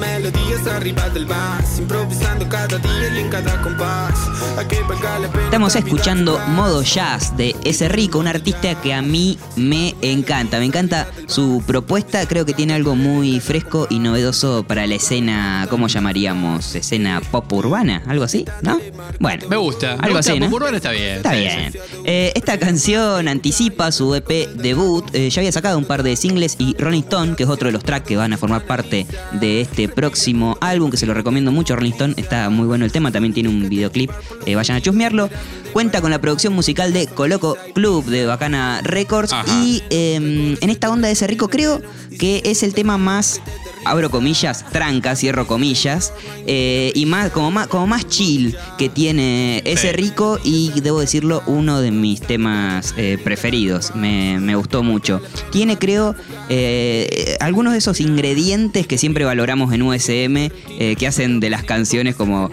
melodías 0.00 0.66
arriba 0.66 1.08
del 1.10 1.26
bass, 1.26 1.78
improvisando 1.78 2.48
cada 2.48 2.78
día 2.78 3.14
y 3.14 3.18
en 3.20 3.28
cada 3.28 3.60
compás. 3.62 4.14
A 4.58 4.66
que 4.66 4.80
valga 4.82 5.18
la 5.18 5.28
pena 5.30 5.44
Estamos 5.44 5.76
escuchando. 5.76 6.38
Modo 6.48 6.82
Jazz 6.82 7.36
de 7.36 7.54
ese 7.64 7.88
rico, 7.88 8.18
un 8.18 8.26
artista 8.26 8.80
que 8.80 8.92
a 8.94 9.02
mí 9.02 9.38
me 9.56 9.94
encanta. 10.02 10.58
Me 10.58 10.64
encanta 10.64 11.08
su 11.26 11.62
propuesta, 11.66 12.26
creo 12.26 12.44
que 12.44 12.52
tiene 12.54 12.74
algo 12.74 12.96
muy 12.96 13.40
fresco 13.40 13.86
y 13.90 13.98
novedoso 13.98 14.64
para 14.66 14.86
la 14.86 14.94
escena, 14.96 15.66
¿cómo 15.70 15.86
llamaríamos? 15.88 16.74
Escena 16.74 17.20
pop 17.30 17.52
urbana, 17.52 18.02
algo 18.06 18.24
así, 18.24 18.44
¿no? 18.62 18.80
Bueno, 19.18 19.46
Me 19.48 19.56
gusta. 19.56 19.96
me 19.96 20.04
Algo 20.04 20.16
gusta, 20.16 20.32
así, 20.32 20.40
¿no? 20.40 20.46
Pop 20.46 20.54
Urbana 20.56 20.76
está 20.78 20.90
bien. 20.92 21.16
Está 21.16 21.32
sí, 21.32 21.38
bien. 21.40 21.72
sí. 21.72 21.78
Eh, 22.04 22.32
esta 22.34 22.58
canción 22.58 23.28
anticipa 23.28 23.92
su 23.92 24.14
EP 24.14 24.28
debut. 24.54 25.04
Eh, 25.12 25.30
ya 25.30 25.40
había 25.40 25.52
sacado 25.52 25.78
un 25.78 25.84
par 25.84 26.02
de 26.02 26.16
singles 26.16 26.56
y 26.58 26.74
Rolling 26.78 27.02
Stone, 27.02 27.34
que 27.36 27.42
es 27.44 27.48
otro 27.48 27.68
de 27.68 27.72
los 27.72 27.82
tracks 27.84 28.06
que 28.06 28.16
van 28.16 28.32
a 28.32 28.38
formar 28.38 28.62
parte 28.66 29.06
de 29.32 29.60
este 29.60 29.88
próximo 29.94 30.56
álbum, 30.60 30.90
que 30.90 30.96
se 30.96 31.06
lo 31.06 31.14
recomiendo 31.14 31.52
mucho. 31.52 31.76
Rolling 31.76 31.92
Stone 31.92 32.14
está 32.16 32.50
muy 32.50 32.66
bueno 32.66 32.84
el 32.84 32.92
tema, 32.92 33.12
también 33.12 33.34
tiene 33.34 33.48
un 33.48 33.68
videoclip. 33.68 34.10
eh, 34.46 34.54
vayan 34.54 34.76
a 34.76 34.80
chusmearlo. 34.80 35.30
Cuenta 35.72 36.00
con 36.00 36.10
la 36.10 36.20
producción 36.20 36.52
musical 36.52 36.92
de 36.92 37.06
Coloco 37.06 37.56
Club 37.74 38.04
de 38.06 38.26
Bacana 38.26 38.80
Records. 38.82 39.32
Ajá. 39.32 39.46
Y 39.64 39.82
eh, 39.90 40.56
en 40.60 40.70
esta 40.70 40.90
onda 40.90 41.06
de 41.06 41.12
ese 41.12 41.26
rico, 41.26 41.48
creo 41.48 41.80
que 42.18 42.42
es 42.44 42.62
el 42.62 42.74
tema 42.74 42.98
más. 42.98 43.40
Abro 43.84 44.10
comillas, 44.10 44.64
tranca, 44.70 45.16
cierro 45.16 45.46
comillas, 45.46 46.12
eh, 46.46 46.92
y 46.94 47.06
más 47.06 47.30
como, 47.30 47.50
más 47.50 47.66
como 47.66 47.86
más 47.86 48.06
chill 48.08 48.56
que 48.78 48.88
tiene 48.88 49.62
ese 49.64 49.88
Sí. 49.90 49.92
rico 49.96 50.38
y 50.44 50.70
debo 50.80 51.00
decirlo, 51.00 51.42
uno 51.46 51.80
de 51.80 51.90
mis 51.90 52.20
temas 52.20 52.94
eh, 52.96 53.18
preferidos. 53.22 53.94
Me, 53.94 54.38
me 54.40 54.54
gustó 54.54 54.82
mucho. 54.82 55.22
Tiene, 55.50 55.78
creo, 55.78 56.14
eh, 56.48 57.36
algunos 57.40 57.72
de 57.72 57.78
esos 57.78 58.00
ingredientes 58.00 58.86
que 58.86 58.98
siempre 58.98 59.24
valoramos 59.24 59.72
en 59.72 59.82
USM 59.82 60.50
que 60.96 61.06
hacen 61.06 61.40
de 61.40 61.50
las 61.50 61.64
canciones 61.64 62.14
como 62.16 62.50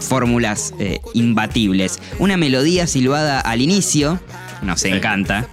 fórmulas 0.00 0.74
imbatibles. 1.14 1.98
Una 2.18 2.36
melodía 2.36 2.86
silbada 2.86 3.40
al 3.40 3.60
inicio, 3.60 4.20
nos 4.62 4.80
Sí. 4.80 4.88
encanta. 4.88 5.46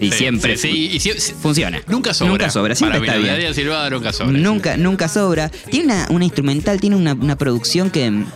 Y 0.00 0.10
Sí, 0.10 0.18
siempre 0.18 0.56
sí, 0.56 0.90
y 0.94 1.00
si- 1.00 1.12
funciona. 1.12 1.80
Nunca 1.88 2.12
sobra. 2.14 2.30
Nunca 2.32 2.50
sobra, 2.50 2.74
siempre 2.74 3.00
Para 3.00 3.16
está 3.18 3.36
bien. 3.36 3.54
Silvada 3.54 3.90
nunca 3.90 4.12
sobra. 4.12 4.32
Nunca, 4.38 4.76
nunca 4.76 5.08
sobra. 5.08 5.48
Tiene 5.48 5.86
una, 5.86 6.06
una 6.10 6.24
instrumental, 6.24 6.80
tiene 6.80 6.96
una, 6.96 7.14
una 7.14 7.36
producción 7.36 7.90
que. 7.90 8.10
mm, 8.10 8.26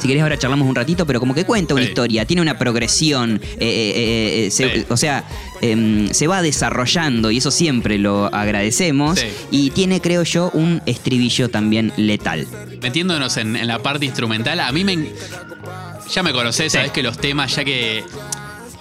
Si 0.00 0.08
querés 0.08 0.22
ahora 0.24 0.36
charlamos 0.36 0.68
un 0.68 0.74
ratito, 0.74 1.06
pero 1.06 1.18
como 1.20 1.34
que 1.34 1.44
cuenta 1.44 1.72
una 1.72 1.84
Sí. 1.84 1.88
historia, 1.90 2.24
tiene 2.26 2.42
una 2.42 2.58
progresión, 2.58 3.40
eh, 3.42 3.58
eh, 3.60 4.46
eh, 4.46 4.50
se- 4.50 4.80
Sí. 4.80 4.84
o 4.90 4.96
sea, 4.98 5.24
em, 5.62 6.08
se 6.12 6.26
va 6.26 6.42
desarrollando 6.42 7.30
y 7.30 7.38
eso 7.38 7.50
siempre 7.50 7.96
lo 7.96 8.26
agradecemos. 8.26 9.20
Sí. 9.20 9.26
Y 9.50 9.70
tiene, 9.70 10.00
creo 10.02 10.24
yo, 10.24 10.50
un 10.52 10.82
estribillo 10.84 11.48
también 11.48 11.92
letal. 11.96 12.46
metiéndonos 12.82 13.36
en, 13.38 13.56
en 13.56 13.66
la 13.66 13.78
parte 13.78 14.04
instrumental, 14.04 14.60
a 14.60 14.70
mí 14.72 14.84
me. 14.84 15.08
Ya 16.12 16.22
me 16.22 16.32
conocés, 16.32 16.72
sabés 16.72 16.90
que 16.90 17.02
los 17.02 17.16
temas, 17.16 17.54
ya 17.56 17.64
que. 17.64 18.04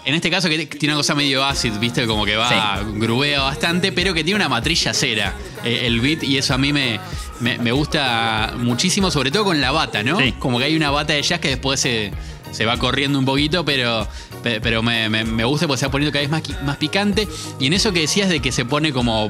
En 0.05 0.15
este 0.15 0.29
caso, 0.29 0.49
que 0.49 0.65
tiene 0.65 0.93
una 0.93 0.99
cosa 0.99 1.15
medio 1.15 1.43
acid, 1.45 1.71
viste, 1.79 2.05
como 2.05 2.25
que 2.25 2.35
va, 2.35 2.83
grubea 2.95 3.41
bastante, 3.41 3.91
pero 3.93 4.13
que 4.13 4.23
tiene 4.23 4.35
una 4.35 4.49
matrilla 4.49 4.93
cera, 4.93 5.33
eh, 5.63 5.83
el 5.85 6.01
beat, 6.01 6.23
y 6.23 6.37
eso 6.37 6.53
a 6.53 6.57
mí 6.57 6.73
me, 6.73 6.99
me, 7.39 7.57
me 7.57 7.71
gusta 7.71 8.53
muchísimo, 8.57 9.09
sobre 9.11 9.31
todo 9.31 9.45
con 9.45 9.61
la 9.61 9.71
bata, 9.71 10.03
¿no? 10.03 10.19
Sí. 10.19 10.33
Como 10.39 10.59
que 10.59 10.65
hay 10.65 10.75
una 10.75 10.91
bata 10.91 11.13
de 11.13 11.21
jazz 11.21 11.39
que 11.39 11.47
después 11.47 11.79
se, 11.79 12.11
se 12.51 12.65
va 12.65 12.77
corriendo 12.77 13.17
un 13.17 13.23
poquito, 13.23 13.63
pero, 13.63 14.05
pe- 14.43 14.59
pero 14.59 14.83
me, 14.83 15.07
me- 15.07 15.23
me 15.23 15.45
gusta 15.45 15.67
porque 15.67 15.79
se 15.79 15.85
va 15.85 15.91
poniendo 15.93 16.11
cada 16.11 16.21
vez 16.27 16.29
más, 16.31 16.63
más 16.65 16.75
picante. 16.75 17.25
Y 17.59 17.67
en 17.67 17.73
eso 17.73 17.93
que 17.93 18.01
decías 18.01 18.27
de 18.27 18.41
que 18.41 18.51
se 18.51 18.65
pone 18.65 18.91
como, 18.91 19.29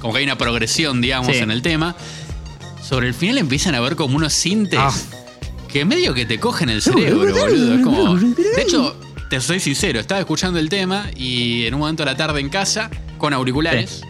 como 0.00 0.12
que 0.12 0.18
hay 0.18 0.24
una 0.24 0.36
progresión, 0.36 1.00
digamos, 1.00 1.34
Sí. 1.34 1.38
en 1.42 1.50
el 1.50 1.62
tema, 1.62 1.96
sobre 2.86 3.08
el 3.08 3.14
final 3.14 3.38
empiezan 3.38 3.74
a 3.74 3.80
ver 3.80 3.96
como 3.96 4.16
unos 4.16 4.34
sintes 4.34 4.78
Ah. 4.78 4.92
que 5.72 5.86
medio 5.86 6.12
que 6.12 6.26
te 6.26 6.38
cogen 6.38 6.68
el 6.68 6.82
cerebro, 6.82 7.32
boludo. 7.34 7.74
Es 7.76 7.80
como. 7.82 8.16
De 8.16 8.62
hecho, 8.62 8.96
te 9.30 9.40
soy 9.40 9.60
sincero, 9.60 10.00
estaba 10.00 10.20
escuchando 10.20 10.58
el 10.58 10.68
tema 10.68 11.06
y 11.14 11.64
en 11.64 11.74
un 11.74 11.80
momento 11.80 12.02
de 12.02 12.10
la 12.10 12.16
tarde 12.16 12.40
en 12.40 12.48
casa, 12.48 12.90
con 13.16 13.32
auriculares. 13.32 14.02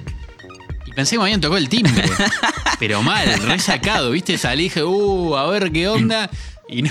Y 0.87 0.93
pensé 0.93 1.15
que 1.15 1.19
me 1.19 1.25
habían 1.25 1.43
tocado 1.43 1.59
el 1.59 1.69
timbre. 1.69 2.05
pero 2.81 3.03
mal, 3.03 3.29
resacado, 3.43 4.13
¿viste? 4.13 4.39
Salí 4.39 4.63
y 4.63 4.65
dije, 4.65 4.83
uh, 4.83 5.37
a 5.37 5.47
ver 5.51 5.71
qué 5.73 5.89
onda. 5.89 6.31
Y 6.71 6.81
no, 6.81 6.91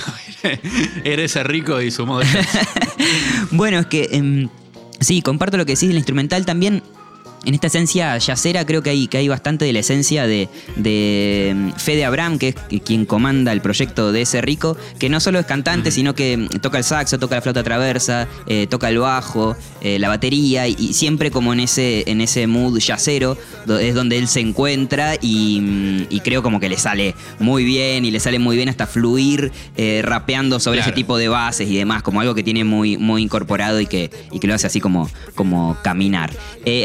era, 1.04 1.24
ese 1.24 1.44
rico 1.44 1.82
y 1.82 1.90
su 1.92 2.06
modo. 2.06 2.22
Bueno, 3.52 3.80
es 3.80 3.86
que 3.88 4.10
em, 4.12 4.50
sí, 5.00 5.22
comparto 5.24 5.58
lo 5.58 5.66
que 5.66 5.74
decís 5.74 5.88
de 5.88 5.94
la 5.94 6.00
instrumental 6.00 6.46
también. 6.46 6.84
En 7.46 7.54
esta 7.54 7.68
esencia 7.68 8.18
yacera 8.18 8.66
creo 8.66 8.82
que 8.84 8.90
hay, 8.90 9.08
que 9.08 9.18
hay 9.18 9.28
bastante 9.28 9.66
de 9.66 9.74
la 9.74 9.80
esencia 9.80 10.28
de, 10.28 10.50
de 10.76 11.54
mm, 11.56 11.72
Fede 11.78 12.06
Abraham, 12.06 12.38
que 12.40 12.50
es 12.50 12.56
quien 12.84 13.06
comanda 13.06 13.52
el 13.52 13.62
proyecto 13.62 14.12
de 14.12 14.22
ese 14.24 14.42
rico, 14.42 14.78
que 15.00 15.10
no 15.10 15.20
solo 15.20 15.40
es 15.40 15.46
cantante, 15.46 15.92
sino 15.92 16.16
que 16.16 16.38
mm, 16.38 16.48
toca 16.62 16.78
el 16.78 16.84
saxo, 16.84 17.18
toca 17.20 17.36
la 17.36 17.42
flauta 17.42 17.64
traversa, 17.64 18.28
eh, 18.48 18.68
toca 18.70 18.90
el 18.90 19.00
bajo, 19.00 19.56
eh, 19.82 20.00
la 20.00 20.10
batería, 20.10 20.68
y, 20.68 20.76
y 20.78 20.94
siempre 20.94 21.32
como 21.32 21.54
en 21.54 21.62
ese, 21.62 22.04
en 22.10 22.22
ese 22.22 22.48
mood 22.48 22.78
yacero, 22.80 23.38
do- 23.66 23.80
es 23.80 23.96
donde 23.96 24.18
él 24.18 24.28
se 24.28 24.40
encuentra 24.42 25.16
y, 25.22 25.60
mm, 25.62 26.08
y 26.10 26.20
creo 26.22 26.44
como 26.44 26.60
que 26.60 26.70
le 26.70 26.78
sale 26.78 27.16
muy 27.40 27.64
bien 27.64 28.06
y 28.06 28.12
le 28.12 28.20
sale 28.20 28.40
muy 28.40 28.56
bien 28.58 28.70
hasta 28.70 28.88
fluir 28.88 29.52
eh, 29.78 30.02
rapeando 30.04 30.60
sobre 30.60 30.80
Claro. 30.80 30.90
ese 30.92 30.96
tipo 30.96 31.18
de 31.18 31.28
bases 31.30 31.70
y 31.70 31.76
demás, 31.78 32.04
como 32.04 32.22
algo 32.22 32.36
que 32.36 32.44
tiene 32.44 32.64
muy, 32.64 32.98
muy 32.98 33.22
incorporado 33.22 33.80
y 33.82 33.86
que, 33.86 34.10
y 34.32 34.40
que 34.40 34.48
lo 34.48 34.54
hace 34.54 34.68
así 34.68 34.80
como, 34.80 35.10
como 35.36 35.78
caminar. 35.84 36.32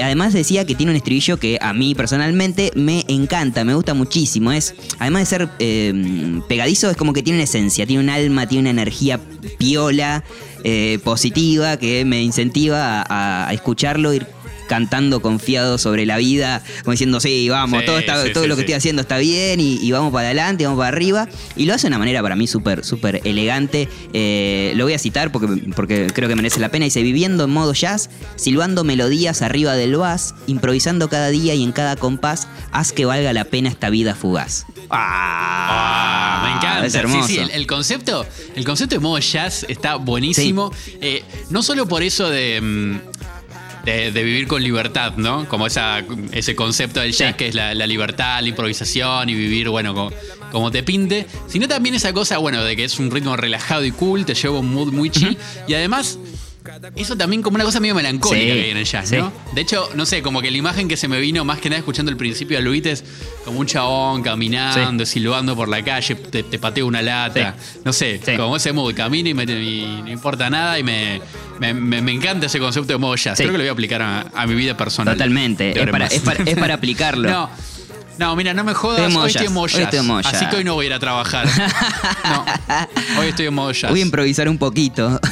Además 0.03 0.33
decía 0.45 0.67
que 0.67 0.75
tiene 0.75 0.93
un 0.93 0.97
estribillo 0.97 1.39
que 1.39 1.59
a 1.61 1.73
mí 1.73 1.95
personalmente 1.95 2.71
me 2.75 3.05
encanta, 3.09 3.65
me 3.65 3.75
gusta 3.75 3.95
muchísimo. 3.95 4.53
Es, 4.53 4.75
además 4.99 5.23
de 5.23 5.27
ser 5.27 5.49
eh, 5.59 6.41
pegadizo, 6.49 6.91
es 6.91 6.97
como 6.97 7.13
que 7.13 7.23
tiene 7.23 7.39
una 7.39 7.45
esencia, 7.45 7.87
tiene 7.87 8.03
un 8.03 8.11
alma, 8.11 8.47
tiene 8.47 8.63
una 8.63 8.83
energía 8.83 9.19
piola, 9.59 10.23
eh, 10.63 10.99
positiva, 11.03 11.79
que 11.79 12.05
me 12.05 12.23
incentiva 12.23 13.03
a, 13.03 13.49
a 13.49 13.55
escucharlo, 13.55 14.13
ir 14.13 14.27
cantando 14.69 15.21
confiado 15.21 15.79
sobre 15.79 16.07
la 16.07 16.17
vida, 16.19 16.63
como 16.83 16.93
diciendo, 16.93 17.21
sí, 17.21 17.49
vamos, 17.49 17.81
Sí, 17.81 17.87
todo, 17.87 17.99
está, 17.99 18.23
sí, 18.25 18.33
todo 18.33 18.45
sí, 18.45 18.49
lo 18.49 18.57
que 18.57 18.61
sí. 18.61 18.65
estoy 18.65 18.75
haciendo 18.75 19.03
está 19.03 19.19
bien 19.19 19.61
y, 19.61 19.79
y 19.81 19.93
vamos 19.93 20.13
para 20.13 20.27
adelante, 20.29 20.65
vamos 20.65 20.79
para 20.79 20.89
arriba. 20.89 21.29
Y 21.57 21.67
lo 21.67 21.75
hace 21.75 21.83
de 21.83 21.89
una 21.89 21.99
manera 21.99 22.23
para 22.23 22.37
mí 22.37 22.47
súper, 22.47 22.85
súper 22.85 23.21
elegante. 23.25 23.89
Eh, 24.13 24.73
lo 24.77 24.85
voy 24.85 24.95
a 24.95 24.99
citar 24.99 25.33
porque, 25.33 25.47
porque 25.75 26.09
creo 26.15 26.29
que 26.29 26.37
merece 26.37 26.61
la 26.61 26.71
pena. 26.71 26.85
Dice, 26.85 27.03
viviendo 27.03 27.45
en 27.45 27.51
modo 27.51 27.73
jazz, 27.73 28.11
silbando 28.37 28.85
melodías 28.85 29.43
arriba 29.43 29.75
del 29.75 29.97
bass, 29.97 30.35
improvisando 30.47 31.09
cada 31.09 31.29
día 31.31 31.55
y 31.55 31.63
en 31.63 31.73
cada 31.73 31.97
compás, 31.97 32.49
haz 32.73 32.93
que 32.93 33.05
valga 33.05 33.33
la 33.33 33.45
pena 33.45 33.69
esta 33.69 33.91
vida 33.91 34.15
fugaz. 34.15 34.67
Ah, 34.91 36.41
me 36.45 36.57
encanta. 36.57 36.87
Es 36.87 36.95
hermoso. 36.95 37.27
Sí, 37.27 37.35
sí, 37.35 37.41
el, 37.41 37.51
el 37.51 37.67
concepto, 37.67 38.27
el 38.55 38.65
concepto 38.65 38.95
de 38.97 39.01
modo 39.01 39.19
jazz 39.19 39.65
está 39.69 39.97
buenísimo. 39.97 40.73
Eh, 41.01 41.23
no 41.51 41.63
solo 41.63 41.87
por 41.87 42.03
eso 42.03 42.29
de, 42.31 42.61
mm, 42.61 43.01
de, 43.85 44.11
de 44.13 44.23
vivir 44.23 44.47
con 44.47 44.63
libertad, 44.63 45.15
¿no? 45.17 45.49
Como 45.49 45.67
esa, 45.67 46.03
ese 46.33 46.55
concepto 46.55 47.01
del 47.01 47.13
jazz 47.13 47.33
Sí. 47.33 47.37
que 47.39 47.49
es 47.49 47.55
la, 47.55 47.75
la 47.75 47.87
libertad, 47.87 48.41
la 48.43 48.49
improvisación 48.49 49.29
y 49.29 49.35
vivir, 49.35 49.69
bueno, 49.69 49.95
como, 49.95 50.13
como 50.51 50.71
te 50.71 50.83
pinte, 50.83 51.27
sino 51.49 51.67
también 51.69 51.95
esa 51.95 52.13
cosa, 52.13 52.39
bueno, 52.39 52.63
de 52.65 52.77
que 52.77 52.85
es 52.85 52.99
un 52.99 53.11
ritmo 53.11 53.37
relajado 53.37 53.85
y 53.85 53.91
cool, 53.93 54.25
te 54.25 54.35
lleva 54.35 54.59
un 54.59 54.73
mood 54.73 54.93
muy 54.93 55.11
chill. 55.11 55.37
Y 55.69 55.75
además. 55.75 56.19
Eso 56.97 57.17
también 57.17 57.43
como 57.43 57.57
una 57.57 57.65
cosa 57.65 57.79
medio 57.81 57.95
melancólica 57.95 58.41
Sí, 58.43 58.47
que 58.53 58.65
hay 58.65 58.71
en 58.71 58.77
el 58.79 58.85
jazz, 58.85 59.09
sí. 59.09 59.17
¿no? 59.17 59.33
De 59.55 59.61
hecho, 59.61 59.89
no 59.95 60.07
sé, 60.07 60.23
como 60.23 60.41
que 60.41 60.51
la 60.51 60.57
imagen 60.57 60.89
que 60.89 60.97
se 60.97 61.09
me 61.09 61.21
vino 61.21 61.45
más 61.45 61.59
que 61.59 61.69
nada 61.69 61.79
escuchando 61.79 62.11
el 62.11 62.17
principio 62.17 62.57
de 62.57 62.63
Luis 62.65 62.85
es 62.87 63.05
como 63.45 63.61
un 63.61 63.67
chabón 63.67 64.23
caminando, 64.23 65.05
silbando 65.05 65.55
por 65.57 65.69
la 65.69 65.83
calle, 65.85 66.15
te, 66.15 66.43
te 66.43 66.59
patea 66.59 66.85
una 66.85 67.03
lata. 67.03 67.55
No 67.85 67.93
sé, 67.93 68.21
como 68.37 68.57
ese 68.57 68.73
mood, 68.73 68.95
camina 68.95 69.29
y, 69.29 69.35
me- 69.35 69.45
y 69.45 70.03
no 70.05 70.11
importa 70.11 70.49
nada 70.49 70.79
y 70.79 70.83
me, 70.83 71.21
me, 71.61 71.75
me- 71.75 72.01
me 72.03 72.13
encanta 72.13 72.47
ese 72.47 72.59
concepto 72.59 72.93
de 72.95 72.99
modo 72.99 73.15
jazz. 73.17 73.37
Sí. 73.37 73.43
Creo 73.45 73.53
que 73.53 73.59
lo 73.59 73.65
voy 73.65 73.69
a 73.69 73.73
aplicar 73.73 74.01
a, 74.03 74.21
a 74.35 74.47
mi 74.47 74.55
vida 74.55 74.77
personal. 74.77 75.15
Totalmente, 75.17 75.71
es 75.79 75.87
para, 75.91 76.07
es 76.07 76.21
para- 76.21 76.45
es 76.45 76.57
para 76.59 76.75
aplicarlo. 76.75 77.29
No. 77.31 77.51
No, 78.19 78.37
mira, 78.37 78.55
no 78.55 78.65
me 78.65 78.75
jodas. 78.75 79.01
Estoy 79.01 79.23
hoy 79.23 79.31
estoy 79.31 79.49
modo 79.49 79.65
hoy 79.65 79.83
estoy 79.83 79.99
Así 80.25 80.47
que 80.47 80.57
hoy 80.57 80.65
no 80.65 80.75
voy 80.75 80.87
a 80.87 80.89
ir 80.89 80.93
a 80.95 80.99
trabajar. 80.99 81.49
No. 82.25 82.45
Hoy 83.21 83.29
estoy 83.29 83.47
en 83.47 83.55
jazz. 83.73 83.91
Voy 83.91 84.01
a 84.01 84.03
improvisar 84.03 84.49
un 84.49 84.59
poquito. 84.59 85.21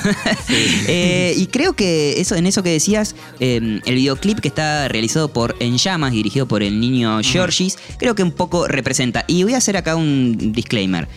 Eh, 0.87 1.35
y 1.37 1.47
creo 1.47 1.75
que 1.75 2.21
eso, 2.21 2.35
en 2.35 2.47
eso 2.47 2.63
que 2.63 2.71
decías, 2.71 3.15
eh, 3.41 3.81
el 3.85 3.95
videoclip 3.95 4.41
que 4.41 4.49
está 4.49 4.89
realizado 4.89 5.29
por 5.33 5.57
En 5.61 5.79
Llamas, 5.79 6.13
dirigido 6.13 6.47
por 6.47 6.63
el 6.63 6.81
niño 6.81 7.21
Georgis, 7.23 7.79
creo 7.99 8.15
que 8.15 8.23
un 8.23 8.33
poco 8.33 8.67
representa. 8.69 9.25
Y 9.27 9.45
voy 9.45 9.55
a 9.55 9.59
hacer 9.59 9.77
acá 9.77 9.97
un 9.97 10.53
disclaimer. 10.53 11.09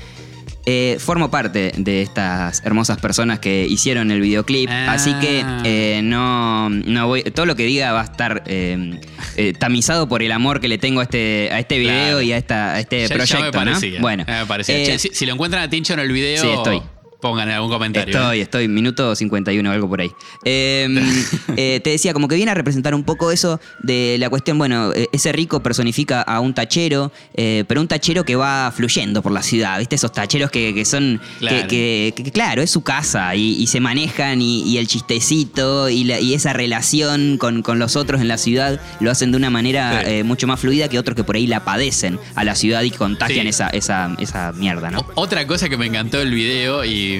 Eh, 0.67 0.97
formo 0.99 1.29
parte 1.29 1.73
de 1.77 2.01
estas 2.01 2.63
hermosas 2.65 2.97
personas 2.99 3.37
que 3.39 3.67
hicieron 3.69 4.09
el 4.09 4.19
videoclip, 4.21 4.67
Ah. 4.71 4.93
así 4.93 5.13
que 5.21 5.43
eh, 5.63 6.01
no, 6.03 6.69
no 6.69 7.07
voy. 7.07 7.21
Todo 7.23 7.45
lo 7.45 7.55
que 7.55 7.63
diga 7.65 7.91
va 7.93 8.01
a 8.01 8.05
estar 8.05 8.43
eh, 8.47 8.99
eh, 9.37 9.53
tamizado 9.53 10.07
por 10.09 10.23
el 10.23 10.31
amor 10.31 10.59
que 10.59 10.67
le 10.67 10.77
tengo 10.79 11.01
a 11.01 11.03
este, 11.03 11.49
a 11.51 11.59
este 11.59 11.77
video 11.77 11.93
Claro. 11.93 12.21
y 12.23 12.31
a, 12.33 12.37
esta, 12.37 12.73
a 12.73 12.79
este 12.79 13.01
Ya- 13.07 13.07
ya 13.09 13.15
proyecto. 13.15 13.63
¿no? 13.65 14.01
Bueno, 14.01 14.25
Ya 14.27 14.39
me 14.39 14.45
parecía. 14.47 14.75
eh, 14.77 14.85
Che, 14.85 14.97
si, 14.99 15.09
si 15.13 15.25
lo 15.27 15.33
encuentran 15.33 15.61
a 15.61 15.69
Tincho 15.69 15.93
en 15.93 15.99
el 15.99 16.11
video, 16.11 16.41
Sí, 16.41 16.49
estoy. 16.49 16.81
Pongan 17.25 17.49
en 17.49 17.55
algún 17.55 17.71
comentario. 17.71 18.13
¿eh? 18.15 18.19
Estoy, 18.21 18.41
estoy, 18.41 18.67
minuto 18.67 19.15
51 19.15 19.67
o 19.67 19.73
algo 19.73 19.89
por 19.89 19.99
ahí. 20.01 20.11
Eh, 20.43 20.87
eh, 21.57 21.79
te 21.83 21.89
decía, 21.89 22.13
como 22.13 22.27
que 22.27 22.35
viene 22.35 22.51
a 22.51 22.53
representar 22.53 22.93
un 22.93 23.03
poco 23.03 23.31
eso 23.31 23.59
de 23.81 24.17
la 24.19 24.29
cuestión, 24.29 24.57
bueno, 24.59 24.91
eh, 24.93 25.07
ese 25.11 25.31
rico 25.31 25.63
personifica 25.63 26.21
a 26.21 26.39
un 26.39 26.53
tachero, 26.53 27.11
eh, 27.33 27.63
pero 27.67 27.81
un 27.81 27.87
tachero 27.87 28.23
que 28.23 28.35
va 28.35 28.71
fluyendo 28.75 29.23
por 29.23 29.31
la 29.31 29.41
ciudad, 29.41 29.79
¿viste? 29.79 29.95
Esos 29.95 30.11
tacheros 30.11 30.51
que, 30.51 30.73
que 30.75 30.85
son, 30.85 31.19
Claro. 31.39 31.67
Que, 31.67 32.13
que- 32.15 32.23
que, 32.23 32.31
claro, 32.31 32.61
es 32.61 32.69
su 32.71 32.81
casa 32.83 33.35
y, 33.35 33.53
y 33.61 33.67
se 33.67 33.79
manejan 33.79 34.41
y, 34.41 34.61
y 34.63 34.77
el 34.77 34.87
chistecito 34.87 35.89
y, 35.89 36.03
la- 36.03 36.19
y 36.19 36.33
esa 36.33 36.53
relación 36.53 37.37
con, 37.37 37.61
con 37.61 37.79
los 37.79 37.95
otros 37.95 38.21
en 38.21 38.27
la 38.27 38.37
ciudad 38.37 38.79
lo 38.99 39.09
hacen 39.11 39.31
de 39.31 39.37
una 39.37 39.49
manera 39.49 40.03
Sí. 40.05 40.23
mucho 40.23 40.45
más 40.47 40.59
fluida 40.59 40.87
que 40.89 40.99
otros 40.99 41.15
que 41.15 41.23
por 41.23 41.35
ahí 41.35 41.47
la 41.47 41.63
padecen 41.63 42.19
a 42.35 42.43
la 42.43 42.55
ciudad 42.55 42.83
y 42.83 42.91
contagian 42.91 43.43
Sí. 43.43 43.49
esa, 43.49 43.69
esa, 43.69 44.15
esa 44.19 44.51
mierda, 44.53 44.91
¿no? 44.91 44.99
O- 45.15 45.25
Otra 45.25 45.47
cosa 45.47 45.69
que 45.69 45.77
me 45.77 45.85
encantó 45.87 46.19
del 46.19 46.31
video 46.31 46.83
y 46.85 47.14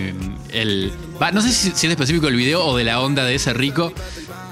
el. 0.51 0.91
no 1.33 1.41
sé 1.41 1.51
si, 1.51 1.71
si 1.71 1.87
es 1.87 1.91
específico 1.91 2.27
el 2.27 2.35
video 2.35 2.63
o 2.65 2.77
de 2.77 2.83
la 2.83 3.01
onda 3.01 3.23
de 3.25 3.35
ese 3.35 3.53
rico, 3.53 3.93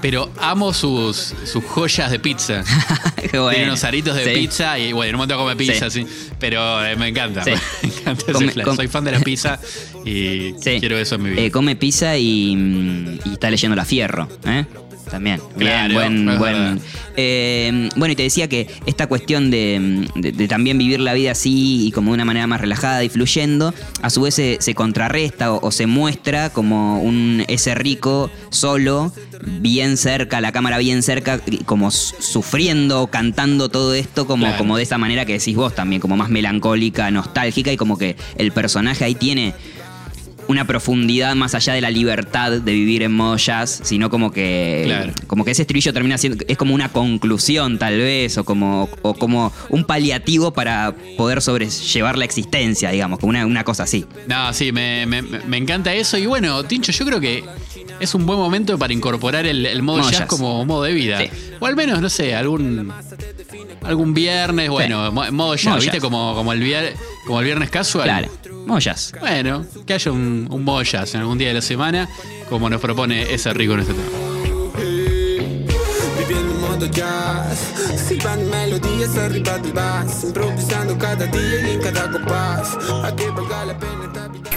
pero 0.01 0.29
amo 0.39 0.73
sus, 0.73 1.33
sus 1.45 1.63
joyas 1.63 2.11
de 2.11 2.19
pizza. 2.19 2.63
Qué 3.15 3.29
Tiene 3.29 3.39
bueno. 3.39 3.63
unos 3.65 3.83
aritos 3.83 4.15
de 4.15 4.25
Sí. 4.25 4.31
pizza 4.41 4.77
y 4.77 4.91
bueno, 4.91 5.09
en 5.09 5.15
un 5.15 5.19
momento 5.19 5.37
come 5.37 5.55
pizza, 5.55 5.89
sí. 5.89 6.05
Pero 6.39 6.83
eh, 6.85 6.95
me 6.97 7.07
encanta. 7.07 7.43
Sí. 7.43 7.51
Me 7.83 7.89
encanta 7.89 8.23
ese 8.23 8.33
Come- 8.33 8.51
flash. 8.51 8.65
com- 8.65 8.75
Soy 8.75 8.87
fan 8.89 9.03
de 9.05 9.11
la 9.13 9.19
pizza 9.21 9.59
y 10.03 10.53
quiero 10.53 10.97
eso 10.97 11.15
en 11.15 11.23
mi 11.23 11.29
vida. 11.29 11.41
Eh, 11.41 11.51
come 11.51 11.75
pizza 11.77 12.17
y, 12.17 12.53
mm, 12.55 13.19
y 13.25 13.33
está 13.33 13.49
leyendo 13.49 13.75
La 13.77 13.85
Fierro, 13.85 14.27
¿eh? 14.45 14.65
También. 15.09 15.39
Claro, 15.57 15.99
Bien, 15.99 16.25
buen, 16.25 16.37
buen. 16.39 16.81
Eh, 17.15 17.89
bueno, 17.95 18.13
y 18.13 18.15
te 18.15 18.23
decía 18.23 18.47
que 18.49 18.67
esta 18.87 19.05
cuestión 19.07 19.51
de, 19.51 20.07
de- 20.15 20.31
de 20.31 20.47
también 20.47 20.77
vivir 20.77 20.99
la 20.99 21.13
vida 21.13 21.31
así 21.31 21.85
y 21.87 21.91
como 21.91 22.11
de 22.11 22.15
una 22.15 22.25
manera 22.25 22.47
más 22.47 22.59
relajada 22.61 23.03
y 23.03 23.09
fluyendo, 23.09 23.73
a 24.01 24.09
su 24.09 24.21
vez 24.21 24.33
se, 24.33 24.57
se 24.59 24.73
contrarresta 24.73 25.53
o, 25.53 25.59
o 25.67 25.71
se 25.71 25.85
muestra 25.85 26.49
como 26.51 27.01
un 27.01 27.43
ese 27.47 27.75
rico 27.75 28.31
solo, 28.49 29.13
bien 29.59 29.97
cerca, 29.97 30.41
la 30.41 30.51
cámara 30.51 30.77
bien 30.79 31.03
cerca, 31.03 31.39
como 31.65 31.91
sufriendo, 31.91 33.07
cantando 33.07 33.69
todo 33.69 33.93
esto 33.93 34.25
como, 34.25 34.43
Claro. 34.45 34.57
como 34.57 34.77
de 34.77 34.83
esa 34.83 34.97
manera 34.97 35.25
que 35.25 35.33
decís 35.33 35.55
vos 35.55 35.75
también, 35.75 36.01
como 36.01 36.17
más 36.17 36.29
melancólica, 36.29 37.11
nostálgica 37.11 37.71
y 37.71 37.77
como 37.77 37.97
que 37.97 38.15
el 38.37 38.51
personaje 38.51 39.03
ahí 39.05 39.15
tiene 39.15 39.53
una 40.47 40.65
profundidad 40.67 41.35
más 41.35 41.55
allá 41.55 41.73
de 41.73 41.81
la 41.81 41.89
libertad 41.89 42.51
de 42.51 42.71
vivir 42.73 43.03
en 43.03 43.13
modo 43.13 43.37
jazz, 43.37 43.79
sino 43.83 44.09
como 44.09 44.31
que 44.31 44.83
Claro. 44.85 45.13
como 45.27 45.45
que 45.45 45.51
ese 45.51 45.61
estribillo 45.63 45.93
termina 45.93 46.17
siendo 46.17 46.43
es 46.47 46.57
como 46.57 46.73
una 46.73 46.89
conclusión 46.89 47.77
tal 47.79 47.97
vez 47.97 48.37
o 48.37 48.43
como 48.43 48.89
o 49.01 49.13
como 49.13 49.53
un 49.69 49.85
paliativo 49.85 50.51
para 50.53 50.93
poder 51.17 51.41
sobrellevar 51.41 52.17
la 52.17 52.25
existencia, 52.25 52.89
digamos, 52.91 53.19
como 53.19 53.29
una, 53.29 53.45
una 53.45 53.63
cosa 53.63 53.83
así. 53.83 54.05
No, 54.27 54.53
sí, 54.53 54.71
me, 54.71 55.05
me- 55.05 55.21
me 55.21 55.57
encanta 55.57 55.93
eso. 55.93 56.17
Y 56.17 56.25
bueno, 56.25 56.63
Tincho, 56.65 56.91
yo 56.91 57.05
creo 57.05 57.19
que 57.19 57.43
es 57.99 58.13
un 58.15 58.25
buen 58.25 58.37
momento 58.39 58.77
para 58.77 58.91
incorporar 58.93 59.45
el, 59.45 59.65
el 59.65 59.81
modo 59.81 59.99
Modo 59.99 60.09
jazz, 60.09 60.19
jazz. 60.21 60.27
como 60.29 60.65
modo 60.65 60.83
de 60.83 60.93
vida. 60.93 61.19
Sí. 61.19 61.29
O 61.59 61.65
al 61.65 61.75
menos, 61.75 62.01
no 62.01 62.09
sé, 62.09 62.35
algún 62.35 62.91
algún 63.83 64.13
viernes, 64.13 64.69
bueno, 64.69 65.11
mo- 65.11 65.31
modo 65.31 65.55
jazz, 65.55 65.65
Modo 65.65 65.75
¿viste? 65.77 65.91
jazz. 65.97 66.01
Como, 66.01 66.35
como, 66.35 66.53
el 66.53 66.61
vier- 66.61 66.93
como 67.25 67.39
el 67.39 67.45
viernes 67.45 67.69
casual. 67.69 68.05
Claro. 68.05 68.79
Jazz. 68.79 69.13
Bueno, 69.19 69.65
que 69.85 69.93
haya 69.93 70.11
un, 70.11 70.47
un 70.49 70.83
jazz 70.83 71.13
en 71.15 71.21
algún 71.21 71.37
día 71.37 71.49
de 71.49 71.53
la 71.55 71.61
semana, 71.61 72.07
como 72.49 72.69
nos 72.69 72.79
propone 72.81 73.33
ese 73.33 73.53
rico 73.53 73.73
en 73.73 73.79
este 73.81 73.93
tema. 73.93 74.07
Viviendo 76.17 76.53
en 76.53 76.61
modo 76.61 76.85
jazz 76.87 77.59
Silbando 78.07 78.49
melodías 78.49 79.15
arriba 79.17 79.57
del 79.57 79.73
bass 79.73 80.23
Improvisando 80.23 80.97
cada 80.97 81.25
día 81.27 81.67
y 81.67 81.71
en 81.73 81.81
cada 81.81 82.09
compás 82.11 82.77
A 83.03 83.13
que 83.15 83.29
valga 83.29 83.65
la 83.65 83.77
pena 83.77 84.05
esta 84.05 84.27
vida 84.29 84.49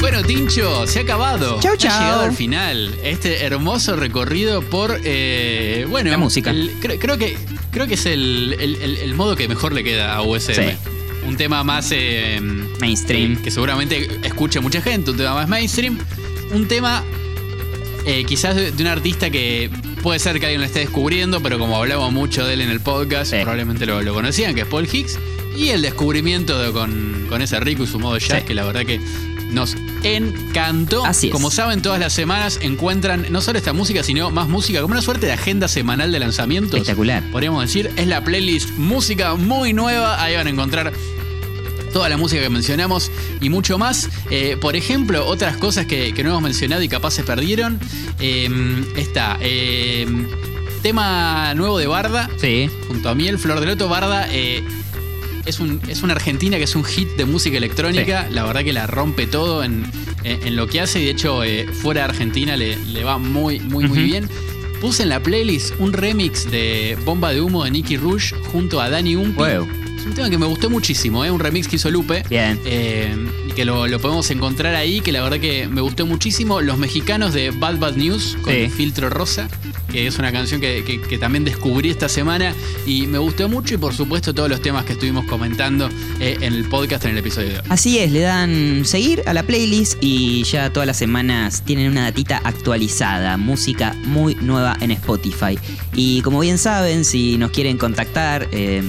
Bueno, 0.00 0.22
Tincho, 0.22 0.86
se 0.86 1.00
ha 1.00 1.02
acabado. 1.02 1.58
Chau, 1.60 1.74
Ha 1.74 1.76
chau. 1.76 2.00
llegado 2.00 2.20
al 2.22 2.32
final. 2.32 2.94
Este 3.02 3.44
hermoso 3.44 3.96
recorrido 3.96 4.62
por. 4.62 5.00
eh, 5.04 5.86
bueno, 5.90 6.10
La 6.10 6.18
música. 6.18 6.50
el- 6.50 6.70
creo, 6.80 6.98
creo 6.98 7.18
que, 7.18 7.36
creo 7.76 7.86
que 7.86 7.94
es 7.94 8.06
el, 8.06 8.56
el- 8.58 8.76
el- 8.76 8.96
el 8.96 9.14
modo 9.14 9.36
que 9.36 9.46
mejor 9.48 9.74
le 9.74 9.84
queda 9.84 10.14
a 10.14 10.22
USM. 10.22 10.54
Sí. 10.54 10.62
Un 11.28 11.36
tema 11.36 11.62
más. 11.62 11.90
eh, 11.92 12.40
Mainstream. 12.80 13.36
Que 13.42 13.50
seguramente 13.50 14.08
escuche 14.24 14.60
mucha 14.60 14.80
gente. 14.80 15.10
Un 15.10 15.18
tema 15.18 15.34
más 15.34 15.46
mainstream. 15.46 15.98
Un 16.54 16.66
tema. 16.68 17.04
eh, 18.06 18.24
quizás 18.24 18.56
de, 18.56 18.72
de 18.72 18.82
un 18.82 18.88
artista 18.88 19.28
que 19.30 19.68
puede 20.02 20.18
ser 20.20 20.38
que 20.40 20.46
alguien 20.46 20.60
lo 20.62 20.66
esté 20.66 20.78
descubriendo, 20.80 21.42
pero 21.42 21.58
como 21.58 21.76
hablamos 21.76 22.12
mucho 22.12 22.46
de 22.46 22.54
él 22.54 22.62
en 22.62 22.70
el 22.70 22.80
podcast, 22.80 23.32
Sí. 23.32 23.36
probablemente 23.42 23.84
lo, 23.84 24.00
lo 24.00 24.14
conocían, 24.14 24.54
que 24.54 24.62
es 24.62 24.66
Paul 24.66 24.88
Hicks. 24.90 25.18
Y 25.56 25.68
el 25.70 25.82
descubrimiento 25.82 26.58
de- 26.58 26.72
con, 26.72 27.26
con 27.28 27.42
ese 27.42 27.58
rico 27.60 27.82
y 27.82 27.86
su 27.86 27.98
modo 27.98 28.16
jazz, 28.16 28.40
Sí. 28.40 28.46
que 28.46 28.54
la 28.54 28.64
verdad 28.64 28.86
que 28.86 29.00
nos 29.50 29.76
encantó. 30.02 31.04
Así 31.04 31.28
es. 31.28 31.32
Como 31.32 31.50
saben, 31.50 31.82
todas 31.82 32.00
las 32.00 32.12
semanas 32.12 32.58
encuentran 32.62 33.26
no 33.30 33.40
solo 33.40 33.58
esta 33.58 33.72
música, 33.72 34.02
sino 34.02 34.30
más 34.30 34.48
música, 34.48 34.80
como 34.80 34.92
una 34.92 35.02
suerte 35.02 35.26
de 35.26 35.32
agenda 35.32 35.68
semanal 35.68 36.12
de 36.12 36.18
lanzamientos. 36.18 36.74
Espectacular. 36.74 37.22
Podríamos 37.30 37.62
decir, 37.62 37.90
es 37.96 38.06
la 38.06 38.22
playlist 38.24 38.70
música 38.76 39.34
muy 39.34 39.72
nueva. 39.72 40.22
Ahí 40.22 40.36
van 40.36 40.46
a 40.46 40.50
encontrar 40.50 40.92
toda 41.92 42.08
la 42.08 42.16
música 42.18 42.42
que 42.42 42.50
mencionamos 42.50 43.10
y 43.40 43.48
mucho 43.48 43.78
más. 43.78 44.10
Eh, 44.30 44.56
por 44.60 44.76
ejemplo, 44.76 45.26
otras 45.26 45.56
cosas 45.56 45.86
que, 45.86 46.12
que 46.12 46.22
no 46.22 46.30
hemos 46.30 46.42
mencionado 46.42 46.82
y 46.82 46.88
capaz 46.88 47.12
se 47.12 47.22
perdieron. 47.22 47.78
Eh, 48.20 48.84
está. 48.96 49.38
eh, 49.40 50.06
tema 50.82 51.52
nuevo 51.54 51.78
de 51.78 51.86
Barda. 51.86 52.28
Sí. 52.36 52.70
Junto 52.86 53.08
a 53.08 53.14
Miel, 53.14 53.38
Flor 53.38 53.60
de 53.60 53.66
Loto, 53.66 53.88
Barda. 53.88 54.28
Es, 55.46 55.60
un, 55.60 55.80
es 55.88 56.02
una 56.02 56.12
argentina 56.14 56.56
que 56.58 56.64
es 56.64 56.74
un 56.76 56.84
hit 56.84 57.08
de 57.16 57.24
música 57.24 57.56
electrónica. 57.56 58.28
La 58.30 58.44
verdad 58.44 58.62
que 58.64 58.72
la 58.72 58.86
rompe 58.86 59.26
todo 59.26 59.64
en, 59.64 59.84
en- 60.24 60.46
en 60.46 60.56
lo 60.56 60.66
que 60.66 60.80
hace. 60.80 61.00
Y 61.00 61.04
de 61.06 61.10
hecho, 61.12 61.42
eh, 61.44 61.66
fuera 61.72 62.02
de 62.02 62.04
Argentina 62.10 62.56
le, 62.56 62.76
le 62.76 63.04
va 63.04 63.18
muy, 63.18 63.60
muy, 63.60 63.86
muy 63.88 63.98
bien. 64.00 64.28
Puse 64.80 65.04
en 65.04 65.08
la 65.08 65.22
playlist 65.22 65.74
un 65.78 65.92
remix 65.92 66.50
de 66.50 66.98
Bomba 67.04 67.32
de 67.32 67.40
Humo 67.40 67.64
de 67.64 67.70
Nicky 67.70 67.96
Rouge 67.96 68.34
junto 68.52 68.80
a 68.80 68.90
Dani 68.90 69.16
Umpi. 69.16 69.38
Wow. 69.38 69.66
Un 70.06 70.14
tema 70.14 70.30
que 70.30 70.38
me 70.38 70.46
gustó 70.46 70.70
muchísimo, 70.70 71.24
¿eh? 71.24 71.30
un 71.30 71.40
remix 71.40 71.66
que 71.68 71.76
hizo 71.76 71.90
Lupe. 71.90 72.22
Bien. 72.30 72.58
Eh, 72.64 73.14
que 73.56 73.64
lo, 73.64 73.86
lo 73.88 73.98
podemos 73.98 74.30
encontrar 74.30 74.74
ahí, 74.74 75.00
que 75.00 75.12
la 75.12 75.22
verdad 75.22 75.40
que 75.40 75.66
me 75.66 75.80
gustó 75.80 76.06
muchísimo. 76.06 76.60
Los 76.60 76.78
mexicanos 76.78 77.32
de 77.32 77.50
Bad 77.50 77.78
Bad 77.78 77.94
News 77.96 78.36
con 78.42 78.52
Sí. 78.52 78.60
el 78.60 78.70
filtro 78.70 79.08
rosa, 79.10 79.48
que 79.90 80.06
es 80.06 80.18
una 80.18 80.30
canción 80.30 80.60
que, 80.60 80.84
que- 80.84 81.00
que 81.00 81.16
también 81.18 81.44
descubrí 81.44 81.88
esta 81.90 82.08
semana 82.08 82.54
y 82.86 83.06
me 83.06 83.18
gustó 83.18 83.48
mucho. 83.48 83.74
Y 83.74 83.78
por 83.78 83.94
supuesto, 83.94 84.32
todos 84.34 84.48
los 84.50 84.60
temas 84.62 84.84
que 84.84 84.92
estuvimos 84.92 85.24
comentando 85.24 85.88
eh, 86.20 86.36
en 86.40 86.52
el 86.52 86.64
podcast, 86.66 87.04
en 87.06 87.12
el 87.12 87.18
episodio 87.18 87.48
de 87.48 87.54
hoy. 87.56 87.64
Así 87.70 87.98
es, 87.98 88.12
le 88.12 88.20
dan 88.20 88.84
seguir 88.84 89.22
a 89.26 89.32
la 89.34 89.42
playlist 89.42 89.96
y 90.02 90.44
ya 90.44 90.70
todas 90.70 90.86
las 90.86 90.98
semanas 90.98 91.62
tienen 91.64 91.90
una 91.90 92.02
datita 92.04 92.40
actualizada, 92.44 93.38
música 93.38 93.96
muy 94.04 94.34
nueva 94.36 94.76
en 94.80 94.90
Spotify. 94.92 95.58
Y 95.94 96.20
como 96.20 96.40
bien 96.40 96.58
saben, 96.58 97.04
si 97.06 97.38
nos 97.38 97.50
quieren 97.52 97.78
contactar, 97.78 98.48
eh, 98.52 98.82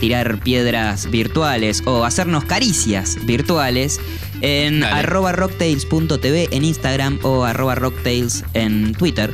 tirar 0.00 0.40
piedras 0.40 1.10
virtuales 1.10 1.82
o 1.84 2.04
hacernos 2.04 2.44
caricias 2.44 3.18
virtuales, 3.24 4.00
en 4.40 4.80
Dale. 4.80 5.00
arroba 5.00 5.32
rocktails.tv 5.32 6.48
en 6.50 6.64
Instagram 6.64 7.18
o 7.22 7.44
arroba 7.44 7.74
rocktails 7.74 8.44
en 8.54 8.94
Twitter. 8.94 9.32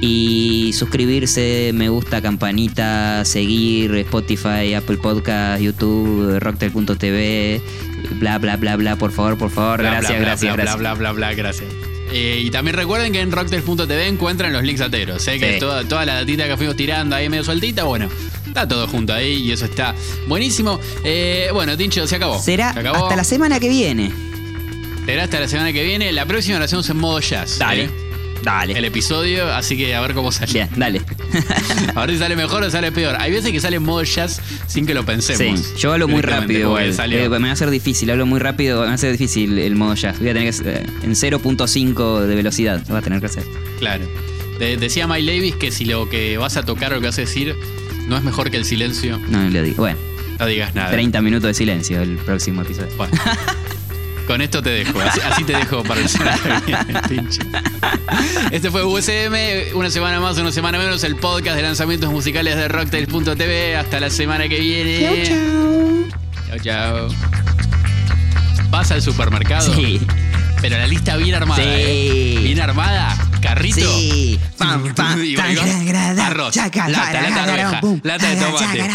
Y 0.00 0.72
suscribirse, 0.74 1.70
me 1.74 1.88
gusta, 1.88 2.20
campanita, 2.20 3.24
seguir 3.24 3.94
Spotify, 3.96 4.74
Apple 4.74 4.98
Podcast, 4.98 5.62
YouTube, 5.62 6.38
rocktail.tv, 6.38 7.62
bla, 8.20 8.38
bla, 8.38 8.56
bla, 8.56 8.76
bla, 8.76 8.96
por 8.96 9.10
favor, 9.10 9.38
por 9.38 9.50
favor. 9.50 9.80
Bla, 9.80 9.92
gracias, 9.92 10.10
bla, 10.10 10.18
bla, 10.18 10.26
gracias, 10.26 10.54
bla, 10.54 10.62
gracias. 10.64 10.80
Bla, 10.80 10.94
bla, 10.94 11.12
bla, 11.12 11.32
bla, 11.32 11.34
gracias. 11.34 11.85
Eh, 12.12 12.40
y 12.44 12.50
también 12.50 12.76
recuerden 12.76 13.12
que 13.12 13.20
en 13.20 13.32
rocktail.tv 13.32 14.06
encuentran 14.06 14.52
los 14.52 14.62
links 14.62 14.80
ateros. 14.80 15.26
¿eh? 15.28 15.38
Que 15.38 15.54
Sí. 15.54 15.58
toda, 15.60 15.84
toda 15.84 16.04
la 16.06 16.14
datita 16.14 16.46
que 16.46 16.56
fuimos 16.56 16.76
tirando 16.76 17.16
ahí 17.16 17.28
medio 17.28 17.44
sueltita, 17.44 17.84
bueno, 17.84 18.08
está 18.46 18.66
todo 18.68 18.86
junto 18.86 19.12
ahí 19.12 19.34
y 19.42 19.52
eso 19.52 19.64
está 19.64 19.94
buenísimo. 20.28 20.78
Eh, 21.04 21.48
bueno, 21.52 21.76
Tincho, 21.76 22.06
se 22.06 22.16
acabó. 22.16 22.38
Será 22.40 22.72
Se 22.72 22.80
acabó. 22.80 23.04
hasta 23.04 23.16
la 23.16 23.24
semana 23.24 23.58
que 23.60 23.68
viene. 23.68 24.12
Será 25.04 25.24
hasta 25.24 25.40
la 25.40 25.48
semana 25.48 25.72
que 25.72 25.82
viene. 25.84 26.12
La 26.12 26.26
próxima 26.26 26.58
la 26.58 26.64
hacemos 26.64 26.88
en 26.90 26.96
modo 26.96 27.20
jazz. 27.20 27.58
Dale, 27.58 27.84
¿eh? 27.84 27.90
Dale. 28.42 28.72
El 28.78 28.84
episodio, 28.84 29.52
así 29.52 29.76
que 29.76 29.94
a 29.94 30.00
ver 30.00 30.14
cómo 30.14 30.30
sale. 30.32 30.52
Bien, 30.52 30.68
dale. 30.76 31.00
A 31.94 32.00
ver 32.02 32.10
si 32.10 32.18
sale 32.18 32.36
mejor 32.36 32.62
o 32.62 32.70
sale 32.70 32.92
peor. 32.92 33.16
Hay 33.18 33.30
veces 33.32 33.52
que 33.52 33.60
sale 33.60 33.76
en 33.76 33.82
modo 33.82 34.02
jazz 34.02 34.40
sin 34.66 34.86
que 34.86 34.94
lo 34.94 35.00
Sí, 35.00 35.06
pensemos. 35.06 35.74
yo 35.76 35.92
hablo 35.92 36.08
muy 36.08 36.22
rápido. 36.22 36.78
Eh, 36.78 37.28
me 37.28 37.38
va 37.48 37.52
a 37.52 37.56
ser 37.56 37.70
difícil, 37.70 38.10
hablo 38.10 38.26
muy 38.26 38.38
rápido, 38.40 38.80
me 38.82 38.86
va 38.88 38.92
a 38.94 38.98
ser 38.98 39.12
difícil 39.12 39.58
el 39.58 39.74
modo 39.76 39.94
jazz. 39.94 40.18
Voy 40.18 40.28
a 40.28 40.34
tener 40.34 40.52
que 40.54 40.68
eh, 40.70 40.86
en 41.02 41.12
0.5 41.14 42.20
de 42.26 42.34
velocidad, 42.34 42.82
lo 42.86 42.94
va 42.94 43.00
a 43.00 43.02
tener 43.02 43.20
que 43.20 43.26
hacer. 43.26 43.44
Claro. 43.78 44.04
De- 44.58 44.76
decía 44.76 45.06
Mike 45.06 45.26
Davis 45.32 45.54
que 45.56 45.70
si 45.70 45.84
lo 45.84 46.08
que 46.08 46.38
vas 46.38 46.56
a 46.56 46.64
tocar 46.64 46.92
o 46.92 46.96
lo 46.96 47.00
que 47.02 47.08
vas 47.08 47.18
a 47.18 47.22
decir 47.22 47.54
no 48.08 48.16
es 48.16 48.22
mejor 48.22 48.50
que 48.50 48.56
el 48.56 48.64
silencio, 48.64 49.18
No, 49.28 49.42
no 49.42 49.50
lo 49.50 49.62
digo. 49.62 49.76
Bueno, 49.78 49.98
no 50.38 50.46
digas 50.46 50.74
nada. 50.74 50.90
30 50.90 51.20
minutos 51.22 51.48
de 51.48 51.54
silencio 51.54 52.00
el 52.00 52.16
próximo 52.16 52.62
episodio. 52.62 52.88
Bueno. 52.96 53.12
Con 54.26 54.40
esto 54.40 54.60
te 54.62 54.70
dejo, 54.70 55.00
así, 55.00 55.20
así 55.20 55.44
te 55.44 55.52
dejo 55.52 55.82
para 55.84 56.00
el 56.00 56.08
pinche. 57.08 57.40
Este 58.50 58.70
fue 58.70 58.82
USM, 58.84 59.76
una 59.76 59.88
semana 59.90 60.18
más, 60.20 60.36
una 60.38 60.50
semana 60.50 60.78
menos, 60.78 61.04
el 61.04 61.16
podcast 61.16 61.56
de 61.56 61.62
lanzamientos 61.62 62.10
musicales 62.10 62.56
de 62.56 62.66
Rocktails.tv. 62.68 63.76
Hasta 63.76 64.00
la 64.00 64.10
semana 64.10 64.48
que 64.48 64.58
viene. 64.58 66.08
Chao, 66.48 66.58
chao. 66.62 67.08
Vas 68.70 68.90
al 68.90 69.00
supermercado, 69.00 69.72
Sí. 69.74 70.00
pero 70.60 70.76
la 70.76 70.86
lista 70.88 71.16
bien 71.16 71.36
armada. 71.36 71.62
Sí. 71.62 71.68
¿eh? 71.70 72.38
Bien 72.42 72.60
armada, 72.60 73.16
carrito. 73.46 73.76
Sí. 73.80 74.38
Pam, 74.58 74.94
pam, 74.94 75.22
Y 75.24 75.36
Arroz, 75.36 76.56
lata, 76.56 76.88
lata 76.88 77.46
de 77.72 77.80
pum, 77.80 78.00
lata 78.02 78.28
de 78.28 78.36
gara, 78.36 78.50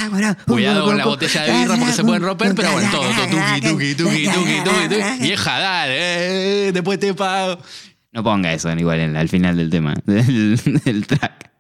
tomate. 0.10 0.44
Cuidado 0.46 0.86
con 0.86 0.98
la 0.98 1.06
botella 1.06 1.44
de 1.44 1.52
birra 1.52 1.76
porque 1.78 1.94
se 1.94 2.04
pueden 2.04 2.24
romper, 2.24 2.56
pero 2.56 2.72
bueno, 2.72 2.92
todo, 2.92 3.02
todo, 3.10 3.28
tuki, 3.28 3.62
tuki, 3.62 3.96
tuki, 3.96 4.24
tuki, 4.26 4.64
tuki, 4.64 4.90
tuki. 4.90 5.20
Vieja, 5.22 5.60
dale, 5.60 6.68
eh, 6.68 6.72
después 6.72 7.00
te 7.00 7.14
pago. 7.14 7.60
No 8.14 8.24
ponga 8.24 8.52
eso 8.54 8.70
igual 8.74 9.00
en- 9.00 9.16
al 9.16 9.30
final 9.30 9.56
del 9.56 9.70
tema, 9.70 9.94
del, 10.06 10.58
del 10.84 11.08
track. 11.08 11.51